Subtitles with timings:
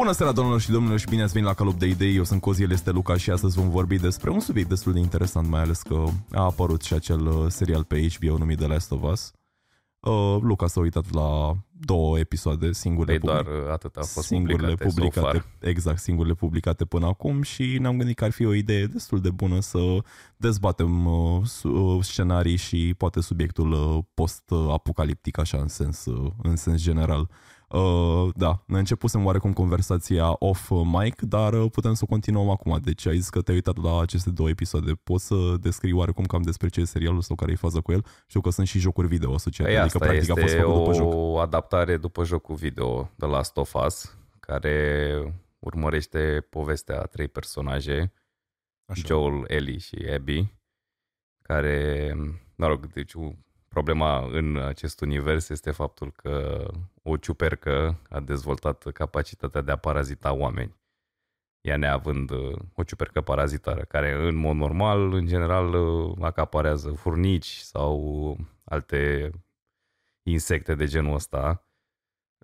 [0.00, 2.16] Bună seara, domnilor și domnilor, și bine ați venit la Calup de Idei.
[2.16, 4.98] Eu sunt Cozi, el este Luca și astăzi vom vorbi despre un subiect destul de
[4.98, 8.90] interesant, mai ales că a apărut și acel uh, serial pe HBO numit The Last
[8.90, 9.32] of Us.
[10.00, 13.18] Uh, Luca s-a uitat la două episoade singure.
[13.18, 15.68] Păi doar uh, atât a fost singurele publicate, publicate so far.
[15.68, 19.30] exact, singurele publicate până acum și ne-am gândit că ar fi o idee destul de
[19.30, 19.78] bună să
[20.36, 26.56] dezbatem uh, su- uh, scenarii și poate subiectul uh, post-apocaliptic așa în sens, uh, în
[26.56, 27.28] sens general.
[27.74, 32.78] Uh, da, ne începusem oarecum conversația off mic, dar uh, putem să o continuăm acum.
[32.82, 34.92] Deci ai zis că te-ai uitat la aceste două episoade.
[34.92, 38.04] Poți să descrii oarecum cam despre ce e serialul sau care e faza cu el?
[38.26, 40.78] Știu că sunt și jocuri video asociate, Păi adică asta practic a fost este făcut
[40.78, 41.12] după joc.
[41.14, 48.12] o adaptare după jocul video The Last of Us, care urmărește povestea a trei personaje,
[48.86, 49.02] Așa.
[49.06, 50.52] Joel, Ellie și Abby,
[51.42, 52.12] care,
[52.56, 53.38] mă rog, deci u-
[53.74, 56.66] problema în acest univers este faptul că
[57.02, 60.78] o ciupercă a dezvoltat capacitatea de a parazita oameni.
[61.60, 67.56] Ea neavând uh, o ciupercă parazitară, care în mod normal, în general, uh, acaparează furnici
[67.56, 69.30] sau alte
[70.22, 71.64] insecte de genul ăsta,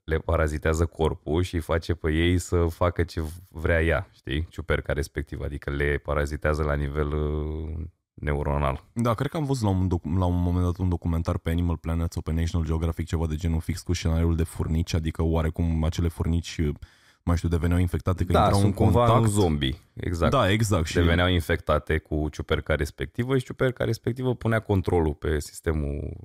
[0.05, 4.93] le parazitează corpul și îi face pe ei să facă ce vrea ea, știi, ciuperca
[4.93, 7.87] respectivă, adică le parazitează la nivel uh,
[8.17, 8.85] neuronal.
[8.93, 11.51] Da, cred că am văzut la un, doc- la un moment dat un documentar pe
[11.51, 15.23] Animal Planet sau pe National Geographic ceva de genul fix cu scenariul de furnici, adică
[15.23, 16.61] oarecum acele furnici,
[17.23, 19.25] mai știu, deveneau infectate că da, intrau sunt în cumva contact.
[19.25, 20.33] un zombie, exact.
[20.33, 20.87] Da, exact.
[20.87, 26.17] Și Deveneau infectate cu ciuperca respectivă și ciuperca respectivă punea controlul pe sistemul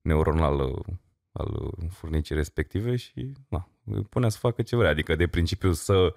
[0.00, 0.94] neuronal uh,
[1.32, 4.90] al uh, furnicii respective și na, îi punea să facă ce vrea.
[4.90, 6.14] Adică de principiu să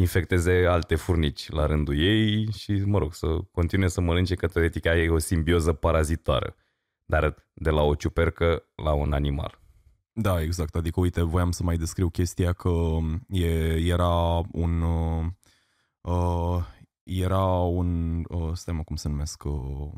[0.00, 4.86] infecteze alte furnici la rândul ei și, mă rog, să continue să mănânce că teoretic
[4.86, 6.54] aia e o simbioză parazitară.
[7.04, 9.60] Dar de la o ciupercă la un animal.
[10.12, 10.74] Da, exact.
[10.74, 12.70] Adică, uite, voiam să mai descriu chestia că
[13.28, 14.80] e, era un...
[14.80, 15.26] Uh,
[16.00, 16.64] uh,
[17.02, 18.22] era un...
[18.28, 19.44] Uh, stai mă, cum se numesc?
[19.44, 19.90] Uh,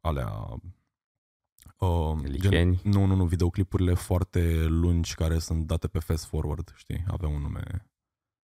[0.00, 0.60] alea...
[1.78, 2.80] Uh, Licheni?
[2.84, 7.04] nu, nu, nu, videoclipurile foarte lungi care sunt date pe fast forward, știi?
[7.08, 7.89] Avea un nume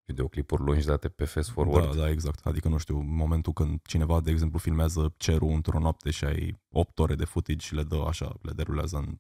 [0.06, 1.94] Videoclipuri lungi date pe fast forward.
[1.94, 2.47] Da, da, exact.
[2.47, 6.99] Adică, nu știu, momentul când cineva, de exemplu, filmează cerul într-o noapte și ai 8
[6.99, 9.19] ore de footage și le dă așa, le derulează în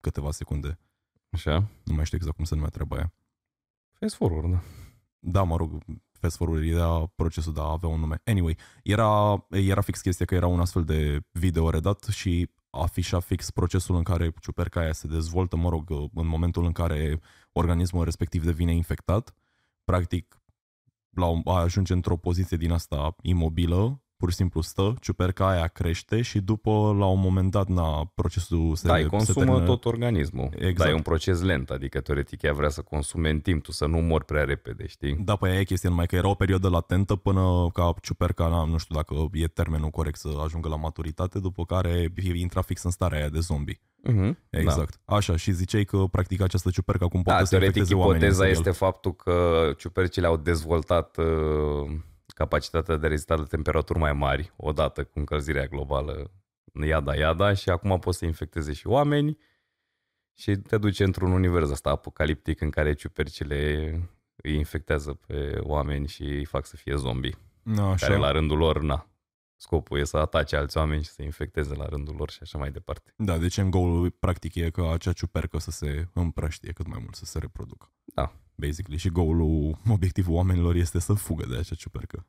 [0.00, 0.78] câteva secunde.
[1.30, 1.68] Așa?
[1.84, 3.12] Nu mai știu exact cum se numea treaba aia.
[3.92, 4.62] Fast forward, da.
[5.18, 5.78] Da, mă rog,
[6.10, 8.20] fast forward era procesul, da, avea un nume.
[8.24, 13.50] Anyway, era, era fix chestia că era un astfel de video redat și afișa fix
[13.50, 17.20] procesul în care ciuperca aia se dezvoltă, mă rog, în momentul în care
[17.52, 19.34] organismul respectiv devine infectat,
[19.88, 20.42] practic
[21.16, 26.22] la, un- ajunge într-o poziție din asta imobilă, pur și simplu stă, ciuperca aia crește
[26.22, 29.66] și după, la un moment dat, na, procesul se, Da, se îi consumă termină.
[29.66, 30.48] tot organismul.
[30.54, 30.76] Exact.
[30.76, 33.86] Da, e un proces lent, adică teoretic ea vrea să consume în timp, tu să
[33.86, 35.16] nu mori prea repede, știi?
[35.24, 38.64] Da, păi aia e chestia, numai că era o perioadă latentă până ca ciuperca, na,
[38.64, 42.90] nu știu dacă e termenul corect să ajungă la maturitate, după care intra fix în
[42.90, 43.80] starea aia de zombie.
[44.10, 44.32] Uh-huh.
[44.50, 45.00] Exact.
[45.06, 45.14] Da.
[45.16, 48.32] Așa, și ziceai că practic această ciupercă acum poate Da, să teoretic infecteze oamenii în
[48.32, 48.66] ipoteza serial.
[48.66, 51.90] este faptul că ciupercile au dezvoltat uh,
[52.38, 56.30] capacitatea de rezistare la temperaturi mai mari, odată cu încălzirea globală,
[56.86, 59.38] iada, iada, și acum pot să infecteze și oameni
[60.34, 63.90] și te duce într-un univers ăsta apocaliptic în care ciupercile
[64.36, 68.06] îi infectează pe oameni și îi fac să fie zombie, Na, așa.
[68.06, 69.08] care la rândul lor, na,
[69.56, 72.70] scopul e să atace alți oameni și să infecteze la rândul lor și așa mai
[72.70, 73.14] departe.
[73.16, 77.14] Da, deci în goal practic e că acea ciupercă să se împrăștie cât mai mult,
[77.14, 77.92] să se reproducă.
[78.04, 78.32] Da.
[78.60, 78.98] Basically.
[78.98, 82.26] Și goalul, obiectivul oamenilor este să fugă de acea ciupercă.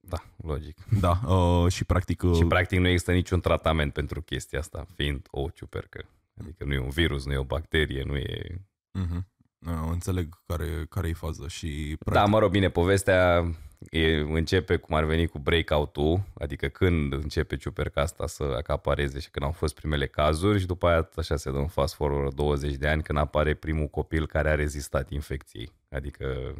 [0.00, 0.84] Da, logic.
[1.00, 2.22] Da, uh, și practic...
[2.22, 6.04] Uh, Și practic nu există niciun tratament pentru chestia asta, fiind o ciupercă.
[6.40, 8.60] Adică nu e un virus, nu e o bacterie, nu e...
[8.98, 9.22] uh-huh.
[9.66, 11.96] Uh, înțeleg care, care e faza și...
[11.98, 13.44] Practic, Da, mă rog, bine, povestea
[13.90, 19.30] e, începe cum ar veni cu breakout-ul, adică când începe ciuperca asta să acapareze și
[19.30, 22.74] când au fost primele cazuri și după aia așa se dă un fast forward 20
[22.74, 25.72] de ani când apare primul copil care a rezistat infecției.
[25.90, 26.54] Adică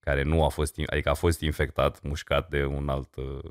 [0.00, 3.50] care nu a fost, in- adică a fost infectat, mușcat de un alt uh,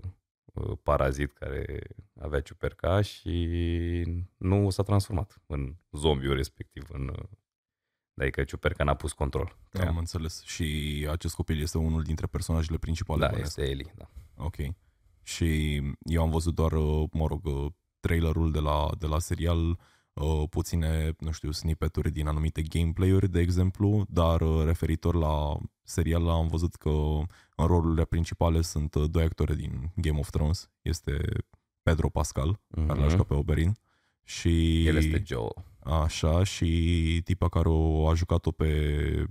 [0.54, 1.80] uh, parazit care
[2.20, 7.30] avea ciuperca și nu s-a transformat în zombiul respectiv, în, uh,
[8.22, 9.58] adică ciuperca n-a pus control.
[9.70, 10.00] pe Am ea.
[10.00, 10.44] înțeles.
[10.46, 13.20] Și acest copil este unul dintre personajele principale.
[13.20, 13.58] Da, bănuiesc.
[13.58, 14.10] este Eli, da.
[14.38, 14.56] Ok.
[15.24, 17.66] Și eu am văzut doar, uh, mă rog, uh,
[18.00, 19.80] trailerul de la, de la serial,
[20.14, 26.30] uh, puține, nu știu, snippeturi din anumite gameplay-uri, de exemplu, dar uh, referitor la serial
[26.30, 26.90] am văzut că
[27.56, 30.70] în rolurile principale sunt uh, doi actori din Game of Thrones.
[30.82, 31.18] Este
[31.82, 32.86] Pedro Pascal, mm-hmm.
[32.88, 33.10] care l-a Mhm.
[33.10, 33.78] jucat pe Oberyn.
[34.24, 35.50] Și El este Joe.
[35.80, 39.26] Așa, și tipa care o a jucat-o pe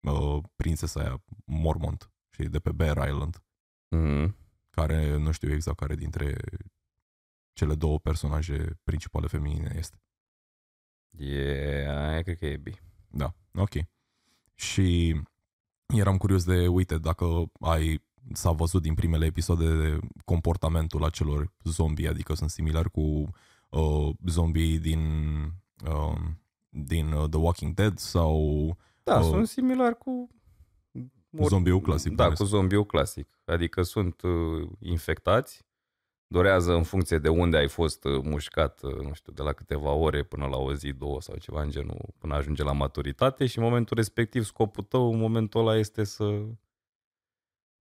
[0.00, 3.42] uh, prințesa aia Mormont și de pe Bear Island,
[3.96, 4.36] Mhm.
[4.70, 6.36] care nu știu exact care dintre
[7.52, 10.02] cele două personaje principale feminine este.
[11.18, 12.74] E, aia cred că e Abby.
[13.08, 13.72] Da, ok.
[14.54, 15.20] Și
[15.86, 17.24] eram curios de, uite, dacă
[17.60, 18.02] ai
[18.32, 23.00] s-a văzut din primele episoade de comportamentul acelor zombie, adică sunt similari cu
[23.70, 25.00] uh, zombie din,
[25.88, 26.16] uh,
[26.68, 29.22] din uh, The Walking Dead sau Da, Oh.
[29.24, 30.28] sunt similar cu...
[31.48, 32.42] Zombiul clasic, Da, bănuiesc.
[32.42, 33.28] cu zombiul clasic.
[33.44, 35.64] Adică sunt uh, infectați,
[36.26, 39.90] dorează în funcție de unde ai fost uh, mușcat, uh, nu știu, de la câteva
[39.90, 43.58] ore până la o zi, două sau ceva în genul, până ajunge la maturitate și
[43.58, 46.24] în momentul respectiv scopul tău în momentul ăla este să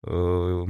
[0.00, 0.68] uh,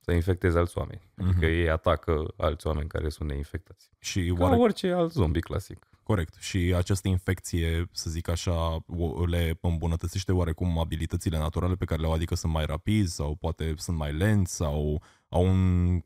[0.00, 1.10] să infectezi alți oameni.
[1.16, 1.54] Adică Mhm.
[1.54, 3.90] ei atacă alți oameni care sunt neinfectați.
[3.98, 5.87] și Ca oare, orice alt zombie clasic.
[6.08, 6.34] Corect.
[6.40, 12.06] Și această infecție, să zic așa, o- le îmbunătățește oarecum abilitățile naturale pe care le
[12.06, 16.00] au, adică sunt mai rapizi sau poate sunt mai lenți sau au, un,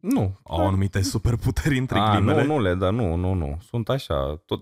[0.00, 0.38] Nu.
[0.42, 2.44] au anumite superputeri între A, ghilimele.
[2.44, 3.58] nu, nu le, dar nu, nu, nu.
[3.60, 4.60] Sunt așa, tot...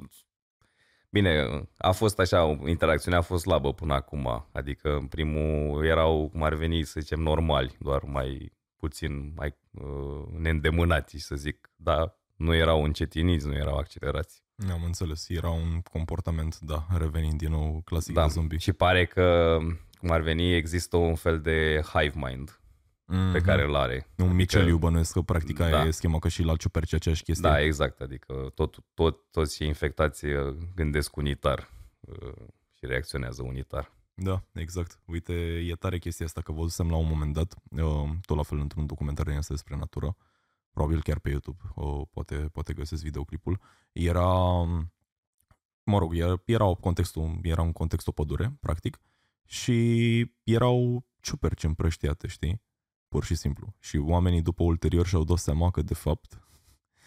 [1.10, 1.44] Bine,
[1.78, 4.46] a fost așa, interacțiunea a fost slabă până acum.
[4.52, 10.26] Adică în primul erau, cum ar veni, să zicem, normali, doar mai puțin, mai uh,
[10.38, 11.70] neîndemânați, să zic.
[11.76, 14.44] Dar nu erau încetiniți, nu erau accelerați.
[14.70, 15.28] Am înțeles.
[15.28, 18.58] Era un comportament, da, revenind din nou clasic Da, de zombie.
[18.58, 19.58] și pare că,
[19.98, 22.60] cum ar veni, există un fel de hive mind
[23.04, 23.44] pe Mhm.
[23.44, 24.06] care îl are.
[24.16, 25.84] Un miceliu bănuiesc că practic aia Da.
[25.84, 27.48] e schema că și la ciuperci aceeași chestie.
[27.50, 28.00] Da, exact.
[28.00, 31.70] Adică tot, tot, toți cei infectați uh, gândesc unitar
[32.00, 32.32] uh,
[32.72, 33.92] și reacționează unitar.
[34.14, 34.98] Da, exact.
[35.04, 35.32] Uite,
[35.68, 38.86] e tare chestia asta că văzusem la un moment dat, uh, tot la fel într-un
[38.86, 40.16] documentar din asta despre natură,
[40.76, 43.60] probabil chiar pe YouTube, uh, poate, poate găsesc videoclipul.
[43.92, 44.62] Era,
[45.82, 49.00] mă rog, era, era, contextul, era un context o pădure, practic,
[49.44, 49.76] și
[50.42, 52.62] erau ciuperci împrăștiate, știi?
[53.08, 53.74] Pur și simplu.
[53.78, 56.40] Și oamenii după ulterior și-au dat seama că, de fapt,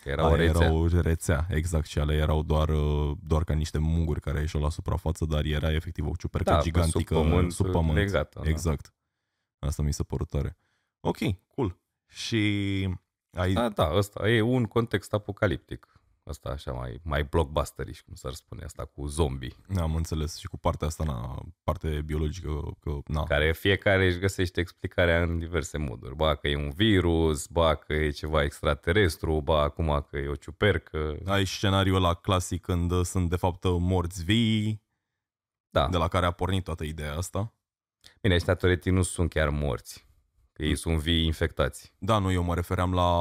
[0.03, 0.65] Că era o Aia rețea.
[0.65, 4.61] Era o rețea, exact, și alea erau doar, uh, doar ca niște munguri care ieșeau
[4.61, 7.97] la suprafață, dar era efectiv o ciupercă Da, pe gigantică sub pământ, sub pământ.
[7.97, 8.49] legată, da.
[8.49, 8.93] Exact.
[9.59, 10.57] Asta mi se părut tare.
[10.99, 11.17] Ok,
[11.47, 11.79] cool.
[12.07, 12.89] Și
[13.33, 13.53] ai...
[13.53, 15.87] Da, da, ăsta e un context apocaliptic.
[16.23, 19.53] Asta așa mai, mai blockbusterish, cum s-ar spune asta, cu zombie.
[19.77, 24.59] Am înțeles și cu partea asta, na, parte biologică, că, na, Care fiecare își găsește
[24.59, 26.15] explicarea în diverse moduri.
[26.15, 30.35] Ba că e un virus, ba că e ceva extraterestru, ba acum că e o
[30.35, 31.17] ciupercă.
[31.25, 34.83] ai scenariul ăla clasic când uh, sunt de fapt uh, morți vii,
[35.69, 35.87] Da.
[35.87, 37.53] de la care a pornit toată ideea asta.
[38.21, 40.07] Bine, ăștia toretii nu sunt chiar morți.
[40.59, 41.93] Că ei sunt vii infectați.
[41.97, 43.11] Da, nu, eu mă refeream la,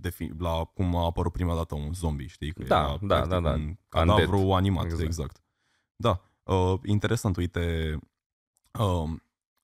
[0.00, 2.52] defi- la cum a apărut prima dată un zombie, știi?
[2.52, 3.50] Că Da, era, da, practic, da, da.
[3.50, 4.56] Un cadavru Undead.
[4.56, 5.02] animat, exact.
[5.02, 5.30] Exact.
[5.30, 5.42] exact.
[5.96, 6.20] Da,
[6.54, 7.96] uh, interesant, uite,
[8.78, 9.10] uh,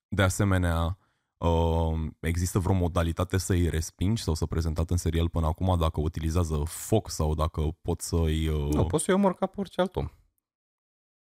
[0.09, 0.99] de asemenea,
[1.37, 6.63] uh, există vreo modalitate să-i respingi sau să prezentat în serial până acum dacă utilizează
[6.67, 8.49] foc sau dacă pot să-i...
[8.49, 8.73] Uh...
[8.73, 10.09] Nu, poți să-i omor ca pe orice alt om.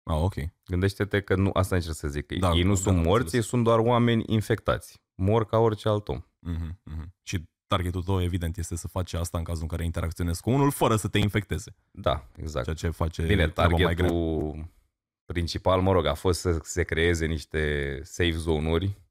[0.02, 0.34] Ah, ok.
[0.64, 3.22] Gândește-te că nu, asta încerc să zic, că Da, ei nu da, sunt am morți,
[3.24, 3.44] înțeles.
[3.44, 5.04] ei sunt doar oameni infectați.
[5.16, 6.24] Mor ca orice alt om.
[6.38, 7.14] Mhm, mhm.
[7.22, 10.70] Și targetul tău, evident, este să faci asta în cazul în care interacționezi cu unul
[10.70, 11.76] fără să te infecteze.
[11.90, 12.64] Da, exact.
[12.64, 14.08] Ceea ce face Bine, treaba mai grea.
[14.08, 14.74] targetul
[15.24, 19.04] principal, mă rog, a fost să se creeze niște safe zone-uri.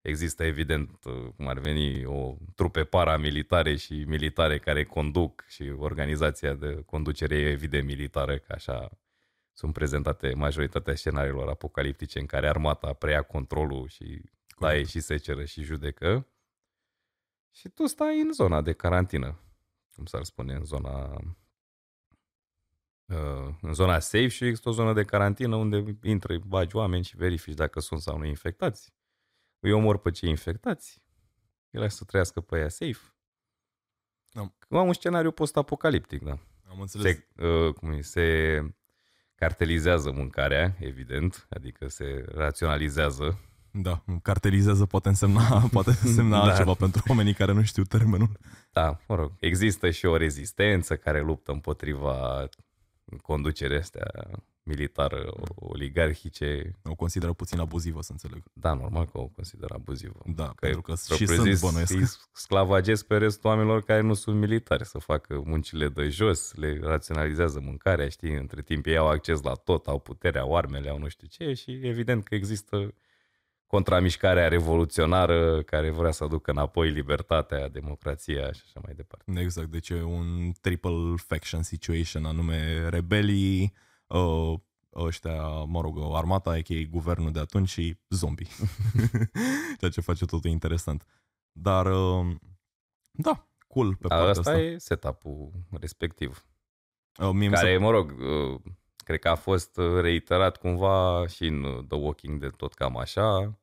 [0.00, 0.98] Există, evident,
[1.36, 7.50] cum ar veni, o trupe paramilitare și militare care conduc și organizația de conducere e
[7.50, 8.90] evident militară, că așa
[9.52, 14.22] sunt prezentate majoritatea scenariilor apocaliptice în care armata preia controlul și
[14.68, 16.26] taie și seceră și judecă.
[17.50, 19.38] Și tu stai în zona de carantină,
[19.94, 21.20] cum s-ar spune, în zona
[23.06, 27.16] uh, în zona safe și există o zonă de carantină unde intră, bagi oameni și
[27.16, 28.92] verifici dacă sunt sau nu infectați.
[29.60, 31.02] Îi omor pe cei infectați,
[31.70, 33.14] îi lași să trăiască pe aia safe.
[34.32, 36.38] Am- Am un scenariu post-apocaliptic, da.
[36.68, 37.16] Am înțeles.
[37.16, 38.58] Se, uh, cum e, se
[39.34, 43.38] cartelizează mâncarea, evident, adică se raționalizează.
[43.72, 46.42] Da, cartelizează poate însemna, poate însemna Da.
[46.42, 48.38] altceva pentru oamenii care nu știu termenul.
[48.72, 52.48] Da, mă rog, există și o rezistență care luptă împotriva
[53.22, 54.06] conducerea astea
[54.64, 56.70] militară, oligarhice.
[56.84, 58.42] O consideră puțin abuzivă, să înțeleg.
[58.52, 60.18] Da, normal că o consider abuzivă.
[60.26, 61.92] Da, Că pentru că și sunt propriu-zis, bănuiesc.
[61.92, 66.78] îi sclavagesc pe restul oamenilor care nu sunt militari să facă muncile de jos, le
[66.82, 70.98] raționalizează mâncarea, știi, între timp ei au acces la tot, au puterea, au armele, au
[70.98, 72.94] nu știu ce și evident că există
[73.72, 79.40] contramișcarea revoluționară care vrea să aducă înapoi libertatea, democrația și așa mai departe.
[79.40, 83.72] Exact, deci e un triple faction situation, anume rebelii,
[84.06, 84.54] uh,
[84.94, 86.88] ăștia, mă rog, armata, a.k.a.
[86.90, 88.46] guvernul de atunci și zombie.
[89.78, 91.06] Ceea ce face totul interesant.
[91.52, 92.34] Dar, uh,
[93.10, 94.60] da, cool pe partea Asta asta.
[94.60, 95.50] e setup-ul
[95.80, 96.46] respectiv.
[97.20, 98.60] Uh, mie mi se Care, mă rog, uh,
[98.96, 102.96] cred că a fost uh, reiterat cumva și în uh, The Walking Dead tot cam
[102.96, 103.56] așa.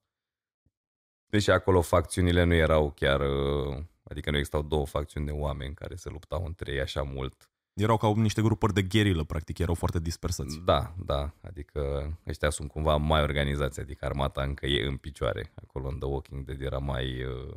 [1.29, 5.95] Deși acolo facțiunile nu erau chiar, uh, adică nu existau două facțiuni de oameni care
[5.95, 7.49] se luptau între ei așa mult.
[7.73, 10.59] erau ca niște grupuri de gherilă, practic, erau foarte dispersați.
[10.65, 15.51] Da, da, adică ăștia sunt cumva mai organizați, adică armata încă e în picioare.
[15.55, 17.55] Acolo în The Walking Dead era mai, uh,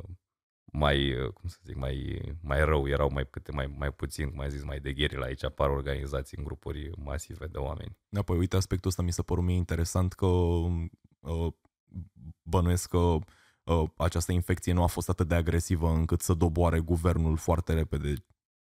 [0.65, 4.39] mai uh, cum să zic, mai, mai rău, erau mai, câte mai, mai puțin, cum
[4.39, 5.25] ai zis, mai de gherila.
[5.25, 7.97] Aici apar organizații în grupuri masive de oameni.
[8.09, 11.53] Da, păi uite, aspectul ăsta mi se părut mie interesant că uh,
[12.43, 13.21] bănuiesc că uh,
[13.97, 18.13] această infecție nu a fost atât de agresivă încât să doboare guvernul foarte repede,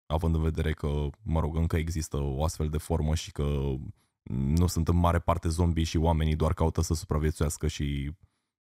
[0.05, 3.75] având în vedere că, mă rog, încă există o astfel de formă și că
[4.23, 8.11] nu sunt în mare parte zombii și oamenii doar caută să supraviețuiască și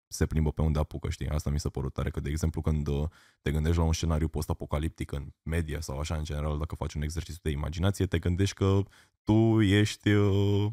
[0.08, 1.28] se plimbă pe unde apucă, știi?
[1.28, 3.08] Asta mi s-a părut tare, că de exemplu când uh,
[3.42, 7.02] te gândești la un scenariu post-apocaliptic în media sau așa în general, dacă faci un
[7.02, 8.82] exercițiu de imaginație, te gândești că
[9.24, 10.66] tu ești uh,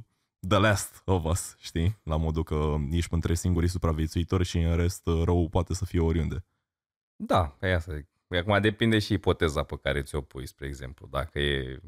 [0.48, 2.00] the last of us, știi?
[2.04, 6.00] La modul că ești între singurii supraviețuitori și în rest uh, rău poate să fie
[6.00, 6.46] oriunde.
[7.16, 8.10] Da, pe asta zic.
[8.28, 11.08] Acum depinde și ipoteza pe care ți-o pui, spre exemplu.
[11.08, 11.80] Dacă e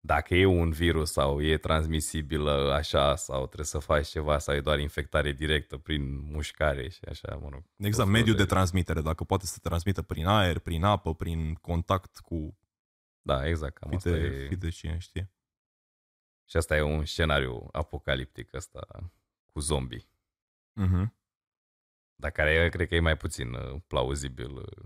[0.00, 4.60] dacă e un virus sau e transmisibilă așa sau trebuie să faci ceva sau e
[4.60, 7.62] doar infectare directă prin mușcare și așa, mă rog.
[7.76, 12.18] Exact, mediul de transmitere, dacă poate să se transmită prin aer, prin apă, prin contact
[12.18, 12.58] cu
[13.22, 14.48] Da, exact, cam asta fide, e.
[14.48, 15.30] fide cine știe.
[16.48, 19.12] Și asta e un scenariu apocaliptic ăsta
[19.52, 20.08] cu zombie.
[20.76, 21.06] Uh-huh.
[22.14, 24.84] Dar care cred că e mai puțin uh, plauzibil uh,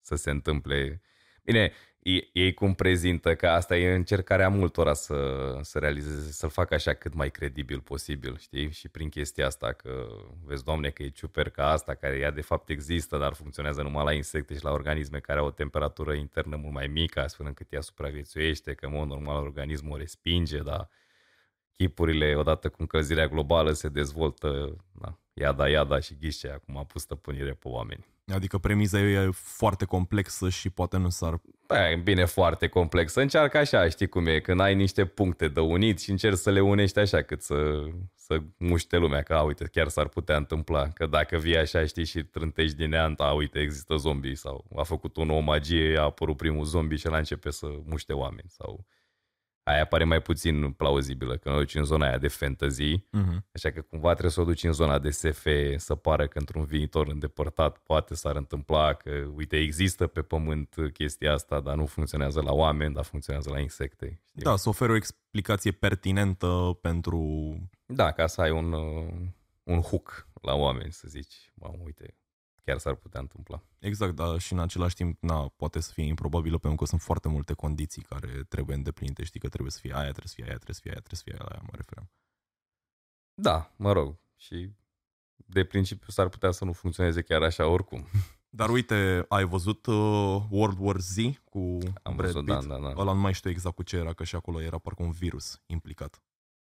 [0.00, 1.02] să se întâmple.
[1.42, 1.72] Bine,
[2.04, 5.16] ei, ei cum prezintă că asta e încercarea multora să,
[5.60, 8.70] să realizeze, să-l facă așa cât mai credibil posibil, știi?
[8.70, 10.06] Și prin chestia asta că,
[10.44, 14.12] vezi, doamne, că e ciuperca asta, care ea de fapt există, dar funcționează numai la
[14.12, 17.80] insecte și la organisme care au o temperatură internă mult mai mică, astfel încât ea
[17.80, 20.88] supraviețuiește, că în mod normal organismul o respinge, dar
[21.76, 27.02] chipurile, odată cu încălzirea globală, se dezvoltă, da, iada, iada și ghișe, acum a pus
[27.02, 28.13] stăpânire pe oameni.
[28.32, 31.40] Adică premiza e foarte complexă și poate nu s-ar...
[31.66, 33.14] Da, e bine foarte complex.
[33.14, 36.60] Încearcă așa, știi cum e, când ai niște puncte de unit și încerci să le
[36.60, 41.06] unești așa cât să, să muște lumea, că, a, uite, chiar s-ar putea întâmpla, că
[41.06, 45.16] dacă vii așa, știi, și trântești din neant, a, uite, există zombii sau a făcut
[45.16, 48.86] un o magie, a apărut primul zombie și ăla începe să muște oameni sau
[49.64, 53.38] aia pare mai puțin plauzibilă, că o duci în zona aia de fantasy, Uh-huh.
[53.54, 56.64] așa că cumva trebuie să o duci în zona de SF, să pară că într-un
[56.64, 62.40] viitor îndepărtat poate s-ar întâmpla că, uite, există pe pământ chestia asta, dar nu funcționează
[62.40, 64.20] la oameni, dar funcționează la insecte.
[64.28, 64.42] Știi?
[64.42, 67.18] Da, să oferi o explicație pertinentă pentru...
[67.86, 69.12] da, ca să ai un, uh,
[69.62, 72.14] un hook la oameni, să zici, mamă, uite,
[72.64, 73.62] chiar s-ar putea întâmpla.
[73.78, 77.28] Exact, dar și în același timp, na, poate să fie improbabilă pentru că sunt foarte
[77.28, 79.24] multe condiții care trebuie îndeplinite.
[79.24, 81.18] Știi că trebuie să fie aia, trebuie să fie aia, trebuie să fie aia, trebuie
[81.18, 82.10] să fie aia, mă referam.
[83.34, 84.70] Da, mă rog, și
[85.36, 88.06] de principiu s-ar putea să nu funcționeze chiar așa oricum.
[88.48, 92.68] Dar uite, ai văzut uh, World War Z cu Am Brad văzut, da, Pitt?
[92.68, 92.92] da, da.
[92.96, 95.60] Ăla nu mai știu exact cu ce era, că și acolo era parcă un virus
[95.66, 96.22] implicat.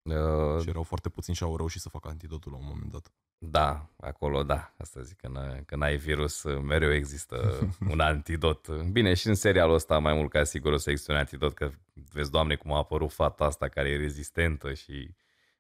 [0.07, 3.13] Uh, Și erau foarte puțini și au reușit să facă antidotul la un moment dat.
[3.39, 4.75] Da, acolo da.
[4.79, 7.59] Asta zic, că, n- că n-ai virus, mereu există
[7.91, 8.69] un antidot.
[8.69, 11.71] Bine, și în serialul ăsta mai mult ca sigur o să existe un antidot, că
[12.13, 15.15] vezi, doamne, cum a apărut fata asta care e rezistentă și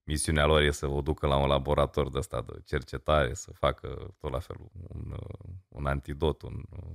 [0.04, 4.14] misiunea lor e să o ducă la un laborator de ăsta de cercetare, să facă
[4.20, 4.56] tot la fel
[4.88, 6.94] un, uh, un antidot, un, uh,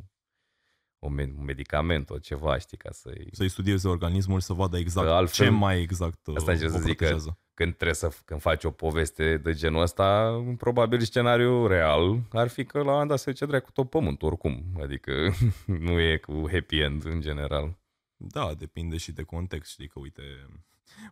[1.01, 5.08] un me- un medicament, o ceva, știi, ca să-i Să-i studieze organismul, să vadă exact
[5.08, 7.38] Că altfel- ce mai exact uh, Asta încerc o să zic că- protejează.
[7.53, 12.65] când trebuie să, când faci o poveste de genul ăsta, probabil scenariul real ar fi
[12.65, 14.63] că la un moment dat se duce cu tot pământul oricum.
[14.81, 15.13] Adică
[15.88, 17.79] nu e cu happy end în general.
[18.17, 19.72] Da, depinde și de context.
[19.72, 20.24] Știi că, uite,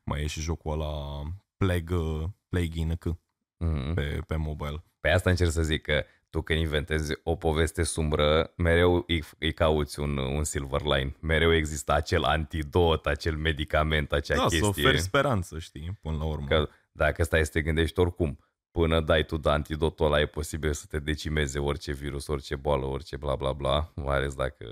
[0.04, 1.22] mai e și jocul ăla
[1.58, 3.18] Plague, uh, Plague in a K
[3.66, 3.94] Mm-hmm.
[3.94, 4.84] pe, pe mobile.
[5.00, 9.54] Pe asta încerc să zic că tu când inventezi o poveste sumbră, mereu îi, îi
[9.54, 11.16] cauți un, un silver line.
[11.20, 14.60] Mereu există acel antidot, acel medicament, acea da, chestie.
[14.60, 16.48] să oferi speranță, știi, până la urmă.
[16.48, 18.40] Că dacă stai să te gândești oricum,
[18.72, 22.86] până dai tu de antidotul ăla, e posibil să te decimeze orice virus, orice boală,
[22.86, 24.66] orice bla bla bla, mai ales dacă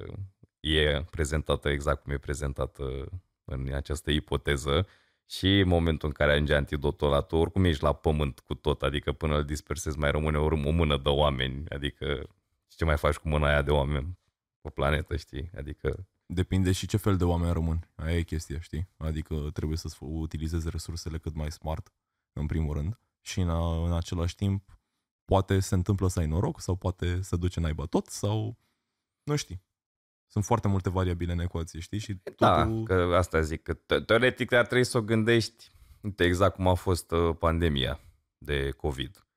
[0.60, 3.06] e prezentată exact cum e prezentată
[3.46, 4.88] în această ipoteză
[5.30, 8.82] și în momentul în care ajunge antidotul ăla, tu oricum ești la pământ cu tot,
[8.82, 12.30] adică până îl dispersezi mai rămâne o, o mână de oameni, adică
[12.68, 14.20] ce mai faci cu mâna aia de oameni
[14.62, 15.50] pe planetă, știi?
[15.58, 17.90] Adică Depinde și ce fel de oameni rămân.
[17.96, 18.90] Aia e chestia, știi?
[18.98, 21.94] Adică trebuie să utilizezi resursele cât mai smart,
[22.34, 23.00] în primul rând.
[23.22, 23.50] Și în,
[23.86, 24.80] în același timp,
[25.26, 28.58] poate se întâmplă să ai noroc sau poate să duce naiba tot sau
[29.24, 29.66] nu știi.
[30.28, 32.00] Sunt foarte multe variabile în ecuație, știi?
[32.00, 32.84] Și Da, totul...
[32.84, 36.74] că asta zic, că te- teoretic ar trebui să o gândești uite, exact cum a
[36.74, 38.00] fost uh, pandemia
[38.38, 39.28] de COVID.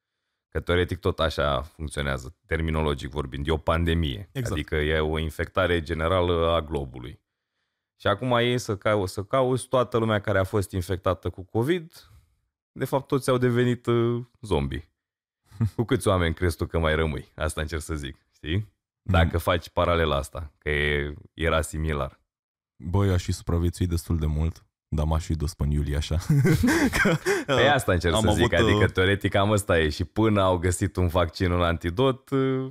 [0.48, 4.28] Că teoretic tot așa funcționează, terminologic vorbind, e o pandemie.
[4.32, 4.52] Exact.
[4.52, 7.20] Adică e o infectare generală a globului.
[8.00, 12.10] Și acum e să, cau- să cauți toată lumea care a fost infectată cu COVID,
[12.72, 14.90] de fapt toți au devenit uh, zombie.
[15.76, 17.32] Cu câți oameni crezi tu că mai rămâi?
[17.36, 18.72] Asta încerc să zic, știi?
[19.10, 22.20] Dacă faci paralela asta, că e, era similar.
[22.76, 26.16] Băi, aș fi supraviețuit destul de mult, dar m-aș fi dus până iulie așa.
[27.02, 30.04] Că, Păi asta încerc am să zic, avut, adică uh, teoretic am ăsta e și
[30.04, 32.66] până au găsit un vaccin, un antidot, uh,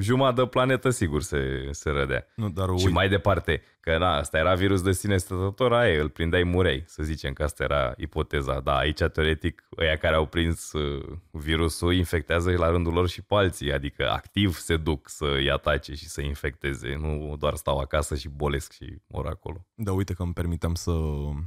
[0.00, 2.26] jumătate de planetă sigur se, se rădea.
[2.34, 5.92] Nu, dar Și uite, mai departe, că na, asta era virus de sine stătător, aia,
[5.92, 8.60] e, îl prindeai mureai, să zicem că asta era ipoteza.
[8.60, 13.34] Da, aici teoretic ăia care au prins uh, virusul infectează la rândul lor și pe
[13.34, 18.28] alții, adică activ se duc să-i atace și să infecteze, nu doar stau acasă și
[18.28, 19.66] bolesc și mor acolo.
[19.74, 20.92] Da, uite că îmi permiteam să,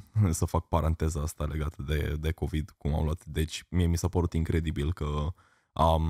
[0.39, 3.25] să fac paranteza asta legată de, de COVID, cum am luat.
[3.25, 5.33] Deci, mie mi s-a părut incredibil că
[5.73, 6.03] am...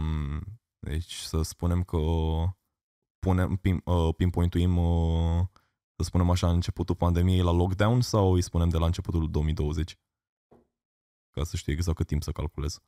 [0.84, 1.98] Deci, să spunem că
[3.20, 5.46] punem, pin, uh, pinpointuim, uh,
[5.96, 10.00] să spunem așa, începutul pandemiei la lockdown sau îi spunem de la începutul 2020?
[11.32, 12.80] Ca să știu exact cât timp să calculez.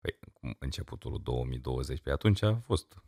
[0.00, 3.02] Păi, cum începutul 2020, pe atunci a fost.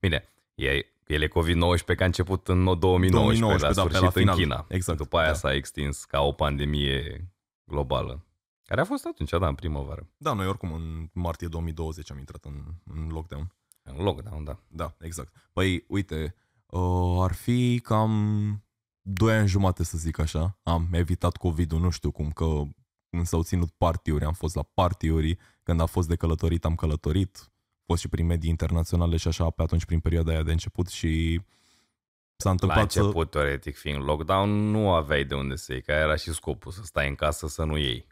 [0.00, 0.68] Bine, e,
[1.06, 4.12] el e COVID-19 că a început în 2019, 2019, la da, pe sfârșit la în
[4.12, 4.36] final.
[4.36, 4.66] China.
[4.68, 5.34] Exact, După aia da.
[5.34, 7.32] s-a extins ca o pandemie
[7.64, 8.24] globală.
[8.64, 10.08] Care a fost atunci, da, în primăvară.
[10.16, 13.54] Da, noi oricum în martie 2020 am intrat în, în lockdown.
[13.82, 14.58] În lockdown, da.
[14.68, 15.34] Da, exact.
[15.52, 16.34] Păi, uite,
[16.66, 18.64] uh, ar fi cam
[19.00, 20.58] 2 ani jumate, să zic așa.
[20.62, 22.62] Am evitat COVID-ul, nu știu cum, că
[23.10, 27.36] când s-au ținut partiuri, am fost la partiuri, când a fost de călătorit, am călătorit,
[27.40, 30.88] am fost și prin medii internaționale și așa, pe atunci prin perioada aia de început
[30.88, 31.40] și
[32.36, 36.00] s-a La întâmplat început, teoretic, fiind lockdown, nu aveai de unde să iei, că aia
[36.00, 38.06] era și scopul, să stai în casă să nu iei.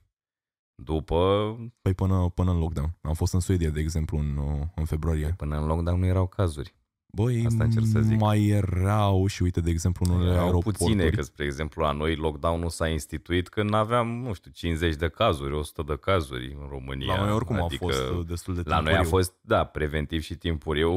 [0.85, 1.65] După, să...
[1.83, 2.95] Păi până, până în lockdown.
[3.03, 5.35] Am fost în Suedia, de exemplu, în, uh, în februarie.
[5.37, 6.75] până în lockdown nu erau cazuri.
[7.15, 8.19] Băi, Asta încerc să zic.
[8.21, 10.77] mai erau și uite, de exemplu, în unele Erau aeroporturi.
[10.85, 15.09] puține, că, spre exemplu, la noi lockdown-ul s-a instituit când aveam, nu știu, 50 de
[15.09, 17.15] cazuri, 100 de cazuri în România.
[17.15, 19.11] La noi oricum adică a fost uh, destul de La noi a timpuriu.
[19.11, 20.93] fost, da, preventiv și timpuriu,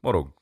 [0.00, 0.34] mă rog,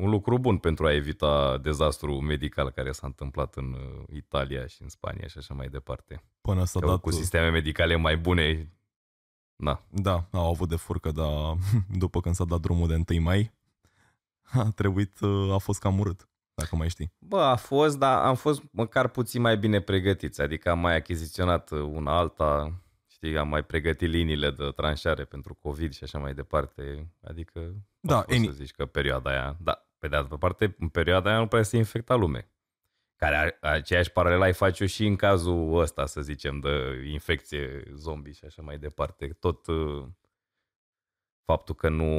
[0.00, 4.82] un lucru bun pentru a evita dezastru medical care s-a întâmplat în uh, Italia și
[4.82, 6.22] în Spania și așa mai departe.
[6.40, 7.00] Până s-a Că dat...
[7.00, 8.72] cu sisteme medicale mai bune,
[9.56, 11.28] na, Da, au avut de furcă, dar
[12.04, 13.52] după când s-a dat drumul de 1 mai,
[14.52, 17.12] a trebuit, uh, a fost cam urât, dacă mai știi.
[17.18, 21.70] Bă, a fost, dar am fost măcar puțin mai bine pregătiți, adică am mai achiziționat
[21.70, 26.34] uh, una alta, știi, am mai pregătit liniile de tranșare pentru COVID și așa mai
[26.34, 30.74] departe, adică Da, poți any- să zici că perioada aia, da, pe de altă parte,
[30.78, 32.50] în perioada aia nu prea se infecta lume.
[33.16, 38.32] Care a- aceeași paralela ai face și în cazul ăsta, să zicem, de infecție zombie
[38.32, 39.28] și așa mai departe.
[39.28, 40.06] Tot uh,
[41.44, 42.12] faptul că nu,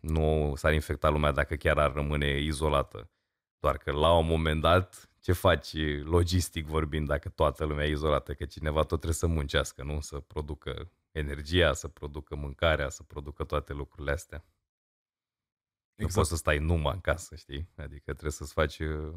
[0.00, 3.10] nu s-ar infecta lumea dacă chiar ar rămâne izolată.
[3.58, 8.34] Doar că la un moment dat, ce faci logistic vorbind dacă toată lumea e izolată?
[8.34, 10.00] Că cineva tot trebuie să muncească, nu?
[10.00, 14.44] Să producă energia, să producă mâncarea, să producă toate lucrurile astea.
[15.98, 16.14] Nu Exact.
[16.14, 17.68] poți să stai numai în casă, știi?
[17.76, 19.14] Adică trebuie să-ți faci uh,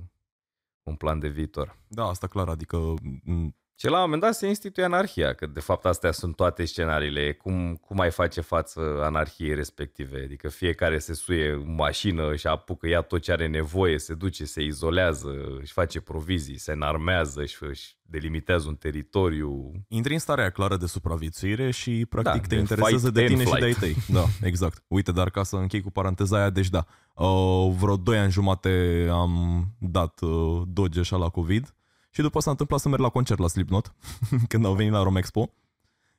[0.83, 1.77] un plan de viitor.
[1.87, 2.77] Da, asta clar, adică
[3.23, 6.65] m, Și la un moment dat se instituie anarhia, că de fapt astea sunt toate
[6.65, 7.33] scenariile.
[7.33, 10.21] Cum, cum ai face față anarhiei respective?
[10.23, 14.45] Adică fiecare se suie în mașină și apucă, ia tot ce are nevoie, se duce,
[14.45, 15.29] se izolează,
[15.61, 19.71] își face provizii, se înarmează, își, își delimitează un teritoriu.
[19.87, 23.19] intri în starea aia clară de supraviețuire și practic Da, te de interesează fight de
[23.19, 24.05] and tine și de ai flight.
[24.05, 24.15] tăi.
[24.15, 24.83] Da, exact.
[24.87, 29.07] Uite, dar ca să închei cu paranteza aia, deci da, uh, vreo 2 ani jumate
[29.11, 31.75] am dat uh, doge așa la COVID
[32.13, 33.93] și după s-a întâmplat să merg la concert la Slipknot,
[34.49, 35.51] când au venit la Romexpo.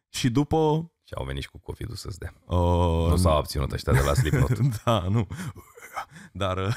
[0.08, 0.90] Și după...
[1.04, 2.34] Și au venit și cu COVID-ul să-ți dea.
[2.46, 4.58] Uh, Nu s-au abținut ăștia de la Slipknot.
[4.84, 5.26] da, nu.
[6.42, 6.74] Dar uh,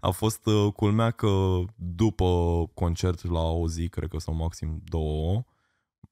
[0.00, 2.26] a fost uh, culmea că după
[2.74, 5.44] concert la o zi, cred că sau maxim două,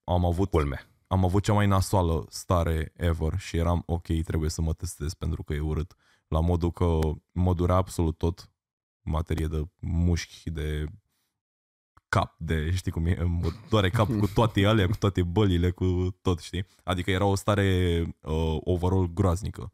[0.04, 0.86] am avut, Culme.
[1.06, 5.42] am avut cea mai nasoală stare ever și eram ok, trebuie să mă testez pentru
[5.42, 5.94] că e urât.
[6.28, 6.98] La modul că
[7.32, 8.50] mă durea absolut tot
[9.00, 10.86] materie de mușchi, de
[12.14, 16.16] cap, de știi cum e, mă doare cap cu toate alea, cu toate bălile, cu
[16.22, 16.66] tot, știi?
[16.84, 19.72] Adică era o stare uh, overall groaznică.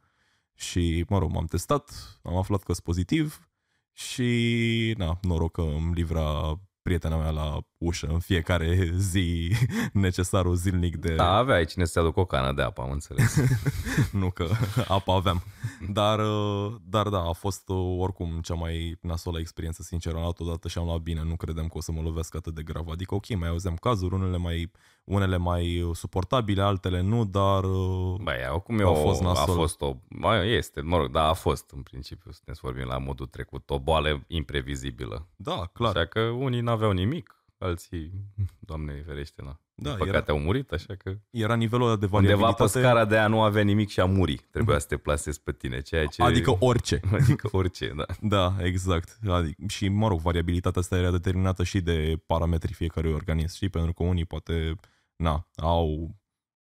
[0.54, 1.90] Și, mă rog, m-am testat,
[2.22, 3.48] am aflat că sunt pozitiv
[3.92, 9.52] Și, na, noroc că îmi livra prietena mea la ușă în fiecare zi
[9.92, 11.14] necesarul zilnic de...
[11.14, 13.36] Da, aveai cine să-ți aducă o cană de apă, am înțeles.
[14.20, 14.48] nu că
[14.88, 15.42] apă aveam.
[15.88, 20.40] Dar, uh, dar da, a fost uh, oricum cea mai nasolă experiență, sincer, am luat
[20.40, 22.88] odată și am luat bine, nu credem că o să mă lovesc atât de grav.
[22.88, 24.70] Adică, ok, mai auzeam cazuri, unele mai,
[25.10, 30.50] unele mai suportabile, altele nu, dar uh, Băi, acum a, fost a fost o, mai
[30.50, 33.78] este, mă rog, da, a fost în principiu, să ne vorbim la modul trecut, o
[33.78, 35.26] boală imprevizibilă.
[35.36, 35.96] Da, clar.
[35.96, 38.12] Așa că unii n-aveau nimic, alții,
[38.58, 39.60] doamne ferește, na.
[39.82, 41.16] Da, păcate era, au murit, așa că...
[41.30, 42.62] Era nivelul de variabilitate...
[42.62, 44.36] Undeva pe scara de a nu avea nimic și a muri.
[44.50, 46.22] Trebuia să te plasezi pe tine, ceea ce...
[46.22, 47.00] Adică orice.
[47.20, 48.04] Adică orice, da.
[48.20, 49.18] Da, exact.
[49.28, 53.68] Adică, și, mă rog, variabilitatea asta era determinată și de parametrii fiecărui organism, știi?
[53.68, 54.74] Pentru că unii poate,
[55.20, 56.14] na, au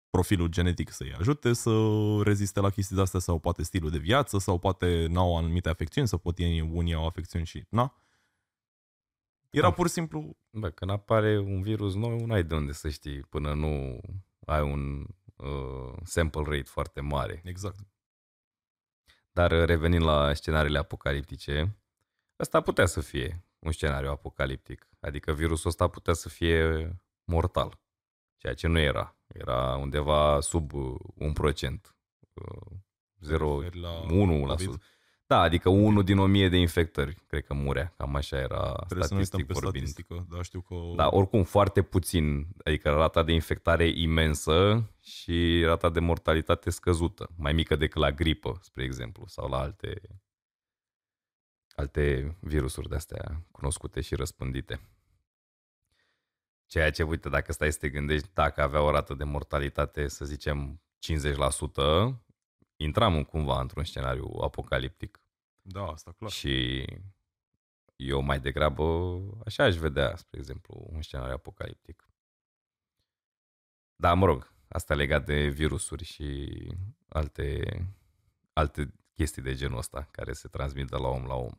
[0.09, 1.71] profilul genetic să-i ajute să
[2.23, 6.19] reziste la chestii de-astea sau poate stilul de viață sau poate n-au anumite afecțiuni sau
[6.19, 7.93] poate unii au afecțiuni și, na,
[9.55, 10.37] era pur și simplu...
[10.49, 13.99] Bă, când apare un virus nou, nu ai de unde să știi până nu
[14.45, 17.41] ai un uh, sample rate foarte mare.
[17.43, 17.79] Exact.
[19.31, 21.77] Dar uh, revenind la scenariile apocaliptice,
[22.39, 24.89] ăsta putea să fie un scenariu apocaliptic.
[24.99, 26.89] Adică virusul ăsta putea să fie
[27.23, 27.79] mortal.
[28.45, 29.15] Ceea ce nu era.
[29.27, 31.95] Era undeva sub uh, un procent.
[33.19, 33.69] 0, 1%.
[35.27, 37.93] Da, adică unul din o mie de infectări, cred că murea.
[37.97, 39.88] Cam așa era Trebuie statistic să vorbind.
[39.88, 40.75] Statistică, da, știu că...
[40.95, 47.53] Da, oricum foarte puțin, adică rata de infectare imensă și rata de mortalitate scăzută, mai
[47.53, 50.01] mică decât la gripă, spre exemplu, sau la alte
[51.75, 54.79] alte virusuri de-astea cunoscute și răspândite.
[56.75, 60.25] Ceea ce, uite, dacă stai să te gândești, dacă avea o rată de mortalitate, să
[60.25, 62.19] zicem, 50%,
[62.75, 65.19] intram cumva într-un scenariu apocaliptic.
[65.61, 66.31] Da, asta clar.
[66.31, 66.85] Și
[67.95, 72.09] eu mai degrabă așa aș vedea, spre exemplu, un scenariu apocaliptic.
[73.95, 76.57] Da, mă rog, asta legat de virusuri și
[77.07, 77.77] alte,
[78.53, 81.53] alte chestii de genul ăsta care se transmit de la om la om.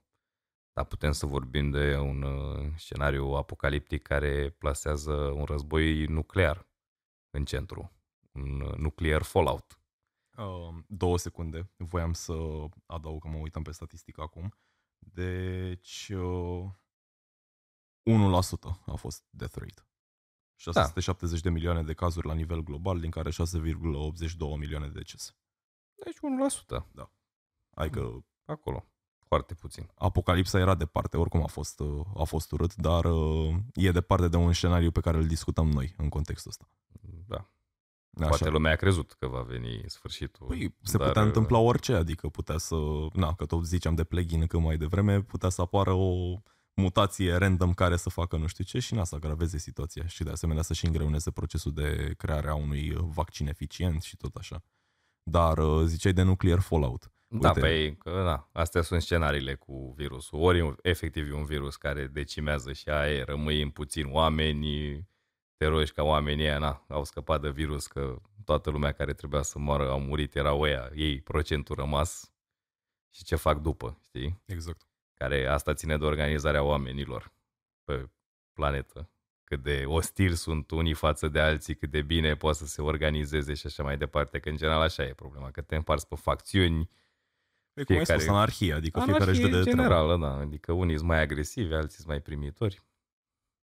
[0.77, 6.69] Dar putem să vorbim de un uh, scenariu apocaliptic care plasează un război nuclear
[7.31, 7.93] în centru,
[8.33, 9.81] un uh, nuclear fallout.
[10.37, 11.71] Uh, două secunde.
[11.77, 12.35] Voiam să
[12.87, 14.55] adaug că mă uitam pe statistică acum.
[14.99, 16.71] Deci, uh,
[18.03, 19.89] 1% a fost death rate.
[20.55, 21.49] 670 da.
[21.49, 25.37] de milioane de cazuri la nivel global, din care 6,82 milioane de decese.
[25.95, 26.87] Deci 1%.
[26.93, 27.13] Da.
[27.71, 28.25] Adică...
[28.45, 28.87] Acolo.
[29.29, 29.91] Foarte puțin.
[29.95, 34.37] Apocalipsa era departe, oricum a fost, uh, a fost urât, dar uh, e departe de
[34.37, 36.69] un scenariu pe care îl discutăm noi în contextul ăsta.
[37.27, 37.49] Da.
[38.21, 38.29] Așa.
[38.29, 40.47] Poate lumea a crezut că va veni sfârșitul.
[40.47, 41.07] Păi, se dar...
[41.07, 42.77] putea întâmpla orice, adică putea să,
[43.13, 46.41] na, că tot ziceam de plugin că mai devreme, putea să apară o
[46.75, 50.31] mutație random care să facă nu știu ce și n să agraveze situația și de
[50.31, 54.63] asemenea să și îngreuneze procesul de creare a unui vaccin eficient și tot așa.
[55.23, 57.11] Dar uh, ziceai de nuclear fallout.
[57.29, 57.61] Da, Uite.
[57.61, 60.41] Da, păi, că, da, astea sunt scenariile cu virusul.
[60.41, 65.01] Ori efectiv e un virus care decimează și aia rămâi în puțin oameni,
[65.57, 69.43] te rogi ca oamenii ăia, na, au scăpat de virus, că toată lumea care trebuia
[69.43, 72.33] să moară au murit, erau ăia, ei, procentul rămas
[73.11, 74.43] și ce fac după, știi?
[74.45, 74.87] Exact.
[75.15, 77.33] Care asta ține de organizarea oamenilor
[77.85, 78.11] pe
[78.53, 79.11] planetă.
[79.45, 83.55] Cât de ostili sunt unii față de alții, cât de bine poate să se organizeze
[83.55, 86.91] și așa mai departe, că în general așa e problema, că te împarți pe facțiuni,
[87.77, 91.09] Păi cum ai spus, anarhie, adică anarhie fiecare își de generală, da, adică unii sunt
[91.09, 92.83] mai agresivi, alții sunt mai primitori.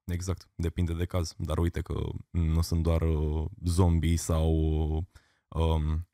[0.05, 1.35] Exact, depinde de caz.
[1.39, 1.95] Dar uite că
[2.31, 4.51] nu sunt doar uh, zombie sau
[5.49, 6.09] um,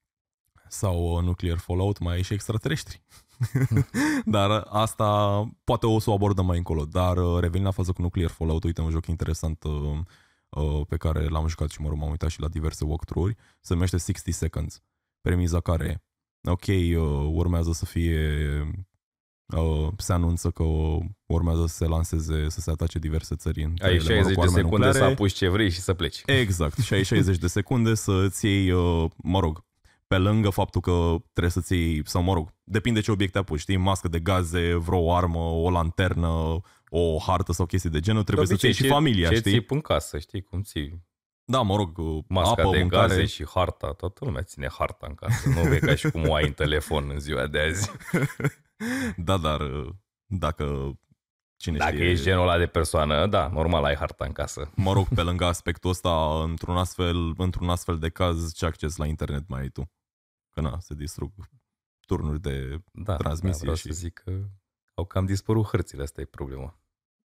[0.69, 3.03] sau uh, nuclear fallout, mai ai și extraterestri.
[4.25, 6.85] Dar asta poate o să o abordăm mai încolo.
[6.85, 9.99] Dar uh, revenind la fază cu nuclear fallout, uite un joc interesant uh,
[10.49, 13.73] uh, pe care l-am jucat și mă rog, m-am uitat și la diverse walkthrough-uri, se
[13.73, 14.83] numește 60 Seconds.
[15.21, 16.05] Premiza care
[16.49, 18.19] ok, uh, urmează să fie
[19.57, 20.65] uh, se anunță că
[21.27, 24.99] urmează să se lanseze, să se atace diverse țări în Ai 60 de secunde nucleare.
[24.99, 26.23] să apuci ce vrei și să pleci.
[26.27, 29.65] Exact, și ai 60 de secunde să-ți iei, uh, mă rog,
[30.07, 33.77] pe lângă faptul că trebuie să-ți iei, sau mă rog, depinde ce obiecte apuci, știi,
[33.77, 38.65] mască de gaze, vreo armă, o lanternă, o hartă sau chestii de genul, trebuie să-ți
[38.65, 39.53] iei și familia, ce știi?
[39.53, 41.09] Ce ții în casă, știi cum ții?
[41.51, 43.07] Da, mă rog, Masca apă, de mâncare.
[43.09, 45.49] gaze și harta, toată lumea ține harta în casă.
[45.49, 47.91] Nu e ca și cum o ai în telefon în ziua de azi.
[49.29, 49.61] da, dar
[50.27, 50.93] dacă
[51.57, 52.09] cine Dacă știe...
[52.11, 54.71] ești genul ăla de persoană, da, normal ai harta în casă.
[54.77, 59.07] Mă rog, pe lângă aspectul ăsta, într-un astfel, într-un astfel de caz, ce acces la
[59.07, 59.91] internet mai ai tu?
[60.51, 61.33] Că na, se distrug
[62.07, 63.83] turnuri de da, transmisie da, și...
[63.83, 64.33] să zic că
[64.95, 66.81] Au cam dispărut hărțile, asta e problema.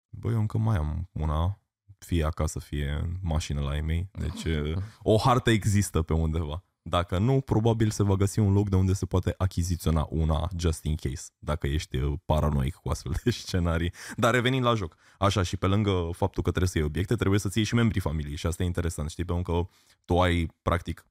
[0.08, 1.58] Băi, eu încă mai am una,
[2.04, 4.10] fie acasă, fie în mașină la ei mei.
[4.12, 4.44] Deci
[5.02, 6.64] o hartă există pe undeva.
[6.86, 10.84] Dacă nu, probabil se va găsi un loc de unde se poate achiziționa una just
[10.84, 13.92] in case, dacă ești uh, paranoic cu astfel de scenarii.
[14.16, 17.40] Dar revenind la joc, așa și pe lângă faptul că trebuie să iei obiecte, trebuie
[17.40, 19.68] să-ți iei și membrii familiei și asta e interesant, știi, pentru că
[20.04, 21.06] tu ai, practic,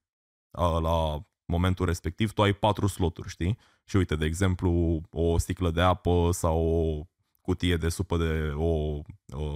[0.80, 3.58] la momentul respectiv, tu ai patru sloturi, știi?
[3.84, 7.06] Și uite, de exemplu, o sticlă de apă sau o
[7.40, 8.52] cutie de supă de...
[8.54, 9.54] o, o,